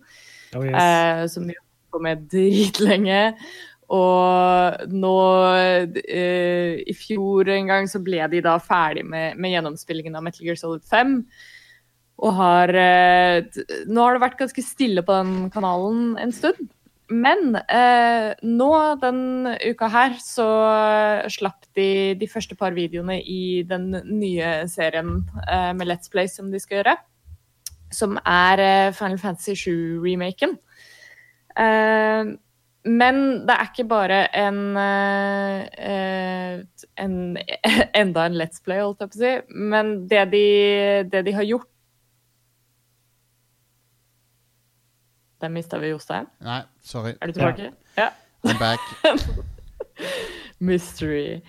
[0.57, 0.75] Oh, yes.
[0.75, 3.23] eh, som de har holdt på med dritlenge.
[3.89, 5.19] Og nå
[5.89, 10.45] eh, I fjor en gang så ble de da ferdig med, med gjennomspillingen av Metal
[10.45, 11.23] Gear Solid 5.
[12.19, 16.69] Og har eh, Nå har det vært ganske stille på den kanalen en stund.
[17.09, 18.71] men eh, nå
[19.01, 20.49] den uka her så
[21.33, 26.51] slapp de de første par videoene i den nye serien eh, med Let's Play som
[26.53, 26.97] de skal gjøre.
[27.91, 30.59] Som er eh, Final Fantasy 7-remaken.
[31.57, 32.37] Eh,
[32.89, 36.61] men det er ikke bare en, eh,
[36.97, 37.17] en
[38.01, 39.35] Enda en Let's Play, holdt jeg på å si.
[39.73, 40.47] Men det de,
[41.13, 41.69] det de har gjort
[45.39, 46.27] Der mista vi Jostein.
[46.43, 47.13] Nei, sorry.
[47.23, 47.71] Er du tilbake?
[47.95, 48.09] Ja.
[48.43, 48.81] I'm back.
[50.59, 51.45] Mystery.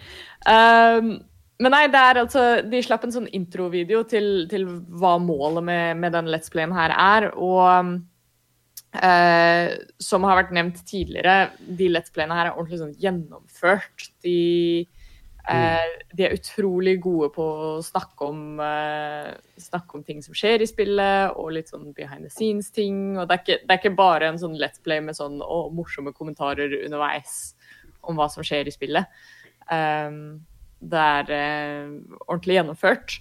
[0.46, 1.16] Um,
[1.60, 4.68] men nei, det er altså De slapp en sånn introvideo til, til
[5.02, 7.32] hva målet med, med den Let's Playen her er.
[7.34, 7.98] Og
[8.96, 14.10] uh, som har vært nevnt tidligere, de Let's Playene her er ordentlig sånn gjennomført.
[14.26, 14.88] De,
[15.50, 19.32] eh, de er utrolig gode på å snakke om, eh,
[19.62, 23.18] snakke om ting som skjer i spillet, og litt sånn behind the scenes-ting.
[23.18, 25.68] Og det er, ikke, det er ikke bare en sånn Let's Play med sånn å,
[25.74, 27.56] morsomme kommentarer underveis
[28.04, 29.22] om hva som skjer i spillet.
[29.70, 30.42] Um,
[30.80, 31.90] det er eh,
[32.28, 33.20] ordentlig gjennomført.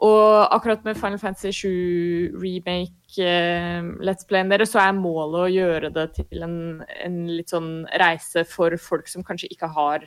[0.00, 5.50] Og akkurat med Final Fantasy 7 remake eh, Let's Playen deres, så er målet å
[5.52, 6.56] gjøre det til en,
[7.04, 10.06] en, litt sånn reise for folk som kanskje ikke har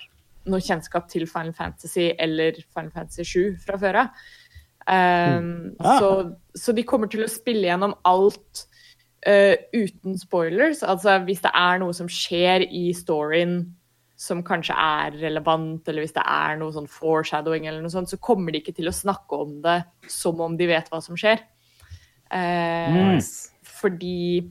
[0.50, 4.24] noe kjennskap til Final Fantasy eller Final Fantasy 7 fra før av.
[4.84, 6.00] Um, Ah.
[6.00, 6.10] så,
[6.60, 8.66] så de kommer til å spille gjennom alt
[9.26, 10.84] eh, uten spoilers.
[10.84, 13.62] Altså hvis det er noe som skjer i storyen
[14.24, 18.20] som kanskje er relevant, eller hvis det er noe sånn foreshadowing, eller noe sånt, så
[18.24, 21.44] kommer de ikke til å snakke om det som om de vet hva som skjer.
[22.32, 23.52] Eh, nice.
[23.68, 24.46] Fordi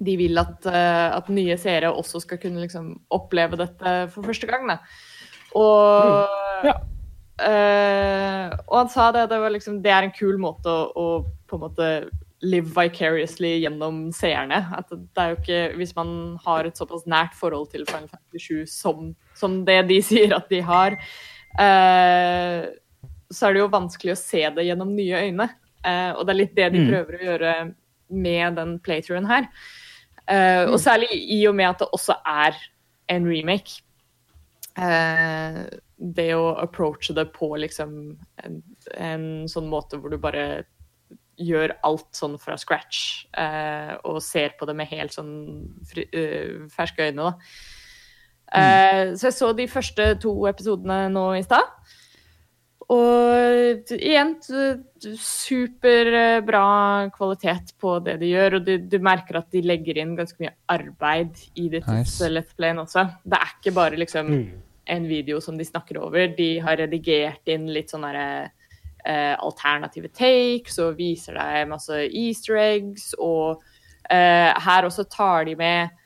[0.00, 4.48] de vil at, eh, at nye seere også skal kunne liksom oppleve dette for første
[4.50, 4.66] gang.
[4.72, 4.78] Da.
[5.60, 6.74] Og, Ja.
[7.46, 11.06] eh, og han sa det, det, var liksom, det er en kul måte å, å
[11.46, 11.90] på en måte
[12.42, 14.62] live vicariously gjennom seerne.
[14.76, 18.38] At det er jo ikke, Hvis man har et såpass nært forhold til Final Fantasy
[18.38, 20.96] 7 som, som det de sier at de har,
[21.60, 22.70] eh,
[23.30, 25.50] så er det jo vanskelig å se det gjennom nye øyne.
[25.84, 26.88] Eh, og det er litt det de Mm.
[26.90, 27.52] prøver å gjøre
[28.10, 29.46] med den playthroughen her.
[30.28, 32.56] Eh, og særlig i og med at det også er
[33.08, 33.80] en remake.
[34.78, 35.64] Eh,
[36.00, 38.62] det å approache det på liksom en,
[38.96, 40.64] en sånn måte hvor du bare
[41.40, 45.32] gjør alt sånn fra scratch eh, og ser på det med helt sånn
[45.88, 47.32] fri, uh, ferske øyne, da.
[48.52, 51.68] Eh, Så jeg så de første to episodene nå i stad.
[52.90, 54.32] Og igjen
[55.14, 60.42] superbra kvalitet på det de gjør, og du, du merker at de legger inn ganske
[60.42, 62.26] mye arbeid i det Nice.
[62.32, 63.06] Let's Playen også.
[63.24, 64.48] Det er ikke bare liksom Mm.
[64.90, 66.34] en video som de snakker over.
[66.34, 68.50] De har redigert inn litt sånne derre,
[69.04, 73.12] eh, alternative takes og viser deg masse easter eggs.
[73.18, 73.62] Og
[74.10, 75.96] eh, her også tar de med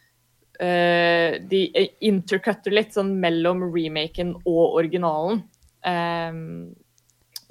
[0.60, 1.64] eh, De
[2.04, 5.44] intercutter litt sånn mellom remaken og originalen.
[5.84, 6.72] Ehm,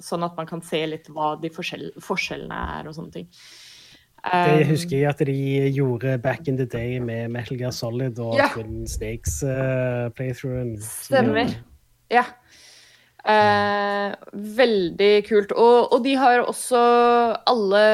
[0.02, 3.30] sånn at man kan se litt hva de forskjell forskjellene er og sånne ting.
[4.24, 8.18] Det Ehm, husker jeg at de gjorde back in the day med Metal Gear Solid
[8.18, 8.48] og Ja.
[8.54, 10.80] Twin Snakes-playthroughen.
[10.80, 11.52] Stemmer.
[12.10, 12.24] Ja.
[13.24, 14.14] Eh,
[14.58, 15.52] veldig kult.
[15.56, 16.80] Og, og de har også
[17.48, 17.84] alle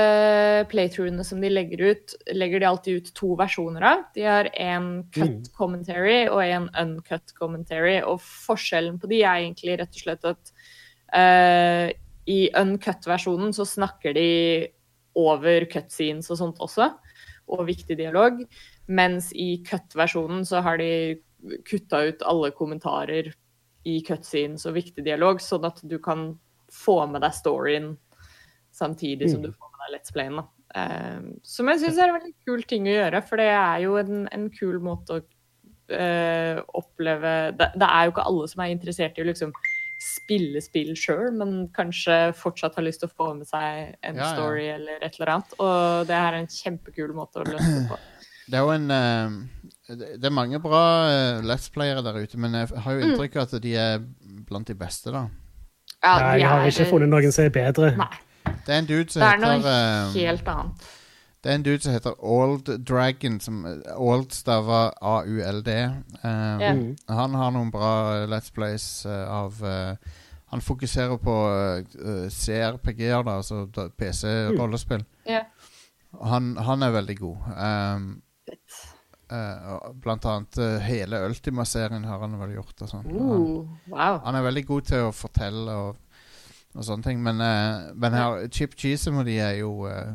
[0.72, 4.03] playthroughene som de legger ut, legger de alltid ut to versjoner av.
[4.16, 5.53] De har en cut Mm.
[5.55, 8.01] commentary og en uncut commentary.
[8.03, 10.53] Og forskjellen på de er egentlig rett og slett at
[11.14, 11.93] eh,
[12.26, 14.68] i uncut-versjonen så snakker de
[15.18, 16.91] over cutscenes og sånt også,
[17.51, 18.43] og viktig dialog.
[18.91, 21.20] Mens i cut-versjonen så har de
[21.66, 23.31] kutta ut alle kommentarer
[23.89, 26.39] i cutscenes og viktig dialog, sånn at du kan
[26.70, 27.97] få med deg storyen
[28.72, 29.47] samtidig som Mm.
[29.49, 30.37] du får med deg Let's Playen.
[30.37, 30.45] Da.
[30.74, 33.97] Eh, som jeg syns er en veldig kul ting å gjøre, for det er jo
[33.97, 35.22] en, en kul måte å
[35.91, 39.51] uh, oppleve det, det er jo ikke alle som er interessert i å liksom
[40.01, 44.22] spille spill sjøl, men kanskje fortsatt har lyst til å få med seg en Ja,
[44.22, 44.28] ja.
[44.37, 45.57] story eller et eller annet.
[45.59, 47.99] Og det her er en kjempekul måte å løse det på.
[48.51, 49.35] Det er jo en eh,
[49.99, 53.49] Det er mange bra uh, Let's Playere der ute, men jeg har jo inntrykk av
[53.49, 54.03] at de er
[54.47, 55.26] blant de beste, da.
[56.01, 57.91] Ja, Nei, jeg har ikke funnet noen som er bedre.
[57.99, 58.14] Nei,
[58.66, 60.88] Det er en dude som det er noe heter eh, helt annet.
[61.41, 63.61] Det er en dude som heter Old Dragon, som
[63.97, 65.76] Old staver A-U-L-D.
[66.24, 66.64] Um.
[66.64, 66.97] Mm.
[67.09, 70.16] Han har noen bra eh, Let's Plays uh, av uh,
[70.53, 73.66] Han fokuserer på uh, CRPG-er, da, altså
[73.99, 75.05] PC-rollespill.
[75.28, 75.45] Ja.
[76.26, 77.53] Han, han er veldig god.
[77.57, 78.11] Um.
[79.31, 82.74] Eh, blant annet eh, hele Ultima-serien har han vel gjort.
[82.83, 83.05] Og sånn.
[83.05, 84.20] han, Uh, wow.
[84.24, 85.97] han er veldig god til å fortelle og,
[86.76, 87.22] og sånne ting.
[87.22, 90.14] Men, eh, men her, Chip Cheesem og de er jo, er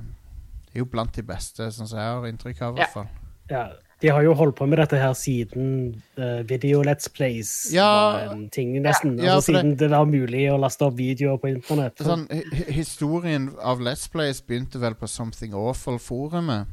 [0.76, 2.76] jo blant de beste, sånn som jeg har inntrykk av.
[2.78, 2.86] i Ja.
[2.86, 3.10] hvert fall
[3.50, 3.66] Ja.
[4.02, 7.86] de har jo holdt på med dette her siden uh, video Let's Plays Ja.
[8.12, 9.18] var en ting, nesten.
[9.24, 11.96] Ja, altså, siden det- det var mulig å laste opp videoer på internett.
[11.98, 16.68] Sånn, hi- hi- historien av Let's Plays begynte vel på Something Awful-forumet.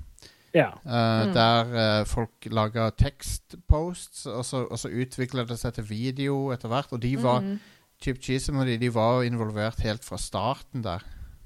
[0.55, 0.69] Ja.
[0.85, 1.65] eh, Der
[2.01, 6.93] uh, folk laga tekstposts, og så, og så utvikla det seg til video etter hvert.
[6.93, 7.59] Og de var Mm.
[8.03, 10.99] Chip Chisholm og de, de var involvert helt fra starten der.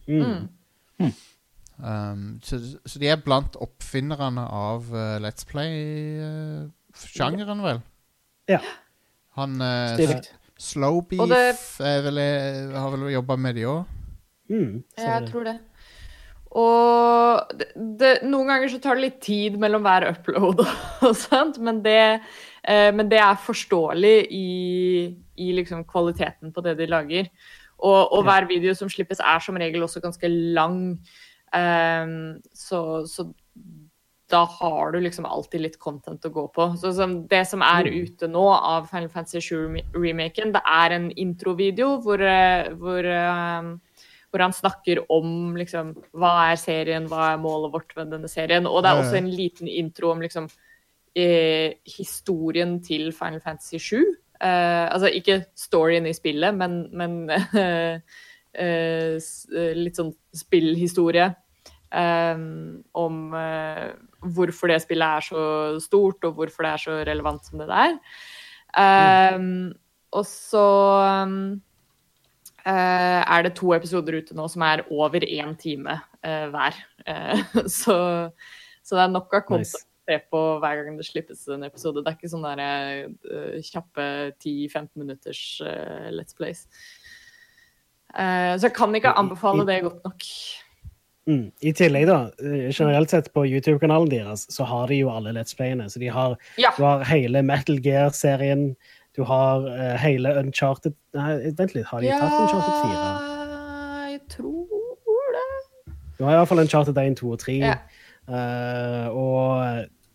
[0.09, 0.48] Mm.
[1.78, 7.80] Um, så, så de er blant oppfinnerne av uh, Let's Play-sjangeren, vel?
[8.48, 8.59] Ja.
[9.36, 9.96] Han uh,
[10.57, 12.18] Slowbeef det- vel,
[12.72, 13.84] har vel jobba med de òg?
[14.48, 14.84] Mm.
[14.96, 15.59] Jeg tror det.
[16.55, 17.68] Og det,
[18.01, 20.62] det, noen ganger så tar det litt tid mellom hver upload
[21.07, 22.22] og sånt, men det,
[22.62, 24.49] eh, men det er forståelig i,
[25.42, 27.30] i liksom kvaliteten på det de lager.
[27.76, 30.97] Og, og hver video som slippes er som regel også ganske lang,
[31.55, 32.07] Eh,
[32.53, 33.32] så, så
[34.30, 36.68] da har du liksom alltid litt content å gå på.
[36.80, 41.97] Så så det som er ute nå av Final Fantasy 7-remaken, det er en introvideo
[42.05, 43.70] hvor, eh, hvor eh,
[44.37, 48.68] hvor han snakker om liksom, hva er serien, hva er målet vårt med denne serien.
[48.68, 50.51] Og det er også en liten intro om liksom,
[51.16, 54.03] eh, historien til Final Fantasy 7.
[54.37, 57.97] Eh, altså ikke storyen i spillet, men, men eh,
[58.53, 59.16] eh,
[59.80, 61.30] litt sånn spillhistorie.
[61.97, 62.45] eh,
[63.01, 63.89] om eh,
[64.37, 65.47] hvorfor det spillet er så
[65.80, 67.97] stort, og hvorfor det er så relevant som det er.
[68.76, 69.41] Eh,
[70.16, 70.66] og så
[72.74, 76.78] er det to episoder ute nå som er over én time eh, hver.
[77.06, 77.42] Eh,
[77.80, 77.96] så,
[78.82, 79.84] så det er nok av kontakt Nice.
[79.86, 82.02] å se på hver gang det slippes en episode.
[82.02, 84.08] Det er ikke sånne der, eh, kjappe
[84.42, 86.66] 10-15 minutters eh, Let's Plays.
[88.16, 90.28] Eh, så jeg kan ikke anbefale det godt nok.
[91.26, 91.48] Mm.
[91.58, 95.56] I tillegg, da, eh, generelt sett på YouTube-kanalen deres, så har de jo alle Let's
[95.58, 95.88] Playene.
[95.90, 96.70] Så de har, Ja.
[96.78, 98.76] har hele Metal Gear-serien,
[99.16, 103.36] du har uh, hele Uncharted Nei, vent litt, har de tatt Uncharted 4?
[104.16, 105.46] jeg tror det.
[106.18, 107.56] Du har iallfall Uncharted 1, 2 og 3.
[107.60, 107.76] Ja.
[108.26, 109.50] Uh, og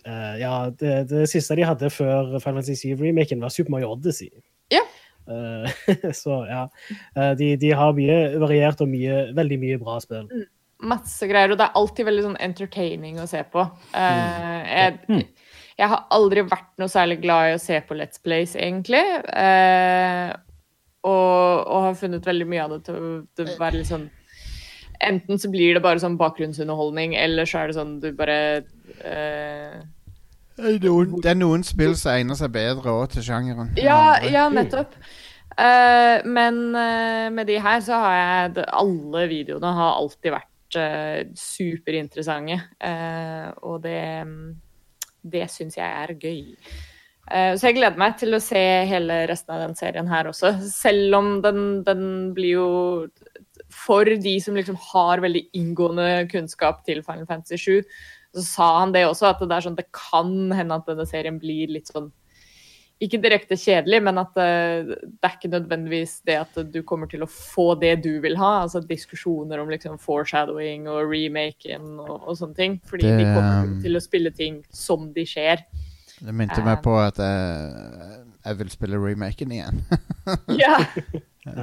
[0.05, 4.29] uh, ja, det, det siste de hadde før Final Fantasy 7-remaken, var Super Mario Odyssey.
[4.71, 4.83] Ja.
[5.29, 6.69] Eh, så ja.
[7.37, 10.27] De, de har mye variert og mye, veldig mye bra spill.
[10.81, 13.65] Masse greier, og det er alltid veldig sånn entertaining å se på.
[13.97, 15.25] Eh, jeg,
[15.81, 19.01] jeg har aldri vært noe særlig glad i å se på Let's Plays, egentlig.
[19.33, 20.31] Eh,
[21.01, 23.05] og, og har funnet veldig mye av det til
[23.37, 24.09] til å være litt sånn
[25.01, 28.35] Enten så blir det bare sånn bakgrunnsunderholdning, eller så er det sånn du bare
[29.01, 29.79] eh,
[30.61, 33.71] Det er noen- spill som egner seg bedre òg til sjangeren.
[33.81, 34.93] Ja, ja nettopp.
[35.57, 41.33] Eh, men eh, med de her så har jeg Alle videoene har alltid vært uh,
[41.33, 42.61] superinteressante.
[42.77, 43.97] Eh, og det
[45.21, 46.55] Det syns jeg er gøy.
[47.31, 50.55] Eh, så jeg gleder meg til å se hele resten av den serien her også.
[50.67, 52.05] Selv om den, den
[52.37, 52.69] blir jo
[53.71, 57.93] For de som liksom har veldig inngående kunnskap til Final Fantasy 7,
[58.35, 61.37] så sa han det også, at det er sånn det kan hende at denne serien
[61.39, 62.09] blir litt sånn
[63.01, 67.25] ikke direkte kjedelig, men at eh, det er ikke nødvendigvis det at du kommer til
[67.25, 68.51] å få det du vil ha.
[68.65, 72.77] Altså diskusjoner om liksom foreshadowing og remaken og, og sånne ting.
[72.89, 75.65] Fordi Det, de kommer um, til å spille ting som de skjer.
[76.21, 79.83] Det minte meg på at jeg, jeg vil spille remaken igjen.
[80.61, 80.77] Ja,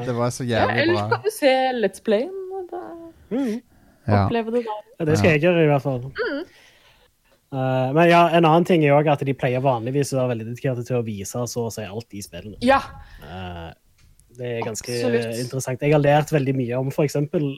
[0.03, 0.74] det var så jævlig bra.
[0.74, 2.34] ja Ellers kan du se Let's Play-en.
[3.30, 3.61] Mm.
[4.09, 4.24] Ja.
[4.24, 4.80] oppleve det der.
[4.99, 6.09] Ja, det skal jeg gjøre, i hvert fall.
[7.53, 10.49] Eh, men ja, en annen ting er jo at de pleier vanligvis å være veldig
[10.51, 12.59] dedikerte til å vise så å si alt i spillene.
[12.64, 12.82] Ja,
[13.18, 13.72] Uh,
[14.38, 15.40] det er ganske Absolutt.
[15.42, 15.80] interessant.
[15.82, 17.16] Jeg har lært veldig mye om f.eks.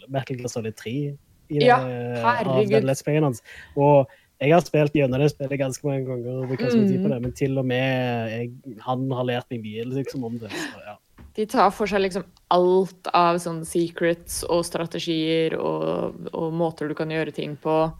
[0.09, 2.71] Metal Gear Solid 3 i det, Ja, av herregud.
[2.73, 3.43] den Let's Playen hans.
[3.77, 4.09] Og
[4.41, 7.11] jeg har spilt gjennom det spillet ganske mange ganger, Mm.
[7.11, 8.51] det, men til og med jeg,
[8.87, 10.49] han har lært meg mye liksom, om det.
[10.51, 10.97] Så, ja.
[11.37, 16.95] de tar for seg liksom alt av sånne secrets og strategier og, og måter du
[16.95, 17.93] kan gjøre ting på.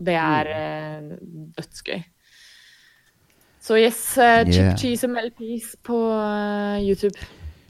[0.00, 1.10] Og det er eh,
[1.58, 2.00] dødsgøy.
[3.60, 4.76] Så yes, uh, Chip Yeah.
[4.80, 7.18] Cheese and melpies på uh, YouTube.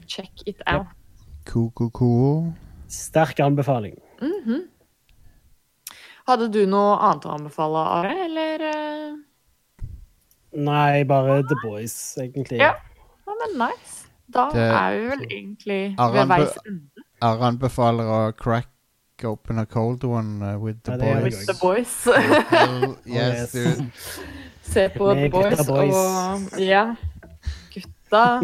[0.07, 0.87] Check it out.
[1.45, 2.53] Cool, cool, cool.
[2.87, 3.97] Sterk anbefaling.
[6.29, 8.63] Hadde du noe annet å anbefale, Are, eller?
[8.69, 9.89] eh?
[10.61, 12.59] Nei, bare The Boys, egentlig.
[12.61, 12.73] Ja.
[13.27, 14.07] Ja, men nice.
[14.31, 18.67] Da Det- er vi vel egentlig ved veis ende Are anbefaler å crack
[19.25, 21.23] open a cold one uh, with the Ja, boys.
[21.23, 22.03] with the boys.
[22.49, 23.77] Hell yes, yes.
[23.77, 23.91] dude.
[24.71, 25.95] Se på The Boys, boys.
[25.95, 26.95] og Ja.
[27.73, 28.41] Gutta.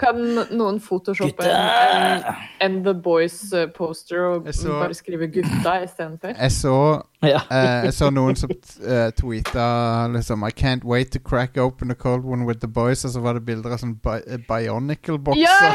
[0.00, 0.14] Kan
[0.56, 2.22] noen photoshoppe en,
[2.60, 6.28] en The Boys-poster og så- bare skrive 'gutta' istedenfor?
[6.40, 7.36] Jeg så Ja.
[7.50, 11.94] uh, jeg så noen som uh, tweeta liksom I can't wait to crack open a
[11.94, 13.04] cold one with the boys.
[13.04, 15.42] Og så var det bilder av sånn bi eh, Bionicle-bokser.
[15.42, 15.72] Ja!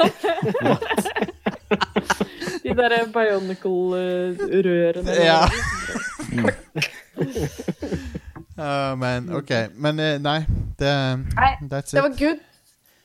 [2.70, 5.14] De derre Bionicle-rørene.
[5.26, 5.40] Ja.
[8.60, 9.48] Uh, men OK.
[9.80, 10.42] Men eh, nei,
[10.78, 10.90] det
[11.32, 12.38] Nei, That's Det var good.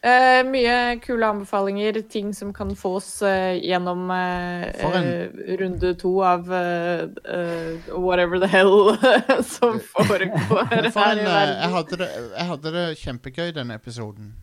[0.05, 5.29] Uh, mye kule anbefalinger, ting som kan fås uh, gjennom eh, en- eh,
[5.61, 8.97] runde to av eh, eh, whatever the hell
[9.55, 11.27] som foregår for her en, i eh,
[11.63, 14.33] jeg, hadde det, jeg hadde det kjempegøy denne episoden.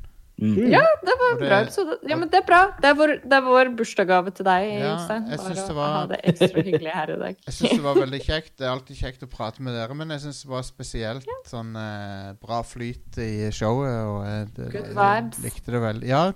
[0.42, 1.96] Ja, det var det- bra episode.
[2.10, 2.60] Ja, men det er bra.
[2.80, 5.28] Det er vår, det er vår bursdagsgave til deg, Ja, Jostein.
[5.30, 7.36] jeg Bare å var- ha det ekstra hyggelig her i dag.
[7.46, 8.52] Jeg syns det var veldig kjekt.
[8.58, 11.76] Det er alltid kjekt å prate med dere, men jeg syns det var spesielt sånn
[11.76, 13.98] eh, bra flyt i showet.
[14.08, 15.42] Og jeg, det, Good jeg vibes.
[15.44, 16.08] likte det veldig.
[16.08, 16.32] Ja,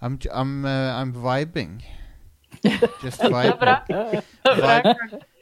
[0.00, 1.82] I'm, I'm, uh, I'm vibing.
[3.02, 3.58] Just vibing.
[3.58, 3.78] vibe.
[3.88, 4.82] Det er bra.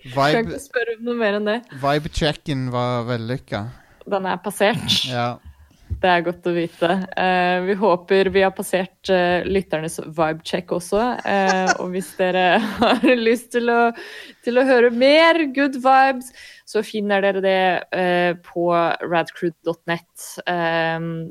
[0.06, 1.58] Vibe, Kan ikke spørre om noe mer enn det.
[1.82, 3.64] Vibe-checken var vellykka.
[4.08, 5.04] Den er passert.
[5.10, 5.38] Ja.
[5.96, 6.88] Det er godt å vite.
[7.16, 11.00] Eh, vi håper vi har passert eh, lytternes vibe-check også.
[11.24, 13.80] Eh, og hvis dere har lyst til å,
[14.44, 16.28] til å høre mer good vibes,
[16.66, 18.64] så finner dere det på
[19.06, 20.24] radcrew.net.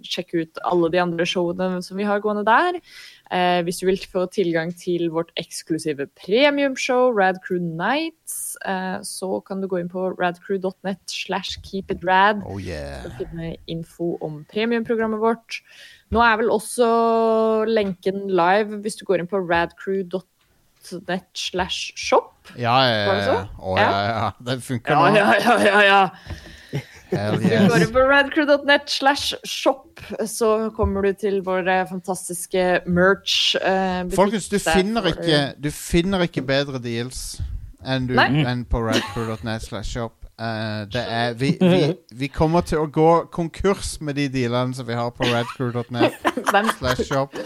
[0.08, 2.80] Sjekk ut alle de andre showene som vi har gående der.
[3.34, 9.64] Eh, hvis du vil få tilgang til vårt eksklusive premiumshow, Radcrew Nights, eh, så kan
[9.64, 13.02] du gå inn på radcrew.net slash keepitrad Oh yeah.
[13.08, 15.62] å finne info om premiumprogrammet vårt.
[16.14, 22.32] Nå er vel også lenken live hvis du går inn på radcrew.net slash shop.
[22.54, 23.40] Ja, ja, Var det ja.
[23.58, 24.28] Å, ja, ja, ja.
[24.52, 25.16] Den funker Ja, nå.
[25.18, 26.04] ja, ja, ja, ja.
[27.12, 32.66] Hell du går du på radcrew.net slash shop, så kommer du til vår eh, fantastiske
[32.88, 33.56] merch.
[33.62, 34.10] Uh.
[34.16, 37.40] Folkens, du finner, ikke, du finner ikke bedre deals
[37.86, 40.26] enn, du, enn på radcrew.net slash shop.
[40.40, 44.88] Eh, det er, vi, vi, vi kommer til å gå konkurs med de dealene som
[44.88, 47.38] vi har på radcrew.net slash shop.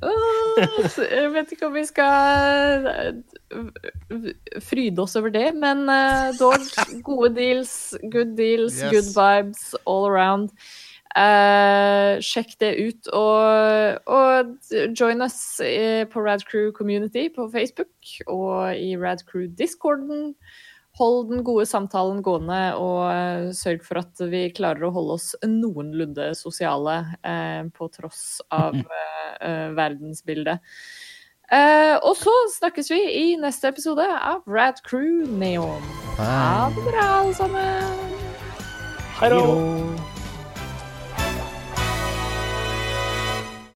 [0.00, 6.62] Jeg vet ikke om vi skal eh, fryde oss over det, men eh, dog
[7.08, 8.90] gode deals, good deals, Yes.
[8.94, 10.50] good vibes all around.
[11.18, 14.52] Eh, sjekk det ut, og, og
[14.94, 20.34] join us eh, på Radcrew Community på Facebook og i Radcrew Discorden.
[21.00, 25.30] Hold den gode samtalen gående, og eh, sørg for at vi klarer å holde oss
[25.48, 30.60] noenlunde sosiale eh, på tross av eh, eh, verdensbildet.
[31.50, 35.88] Eh, og så snakkes vi i neste episode av Rad Crew Neon.
[36.20, 38.06] Ha det bra, alle sammen!
[39.16, 39.40] Hei da.
[39.40, 40.09] Hei da.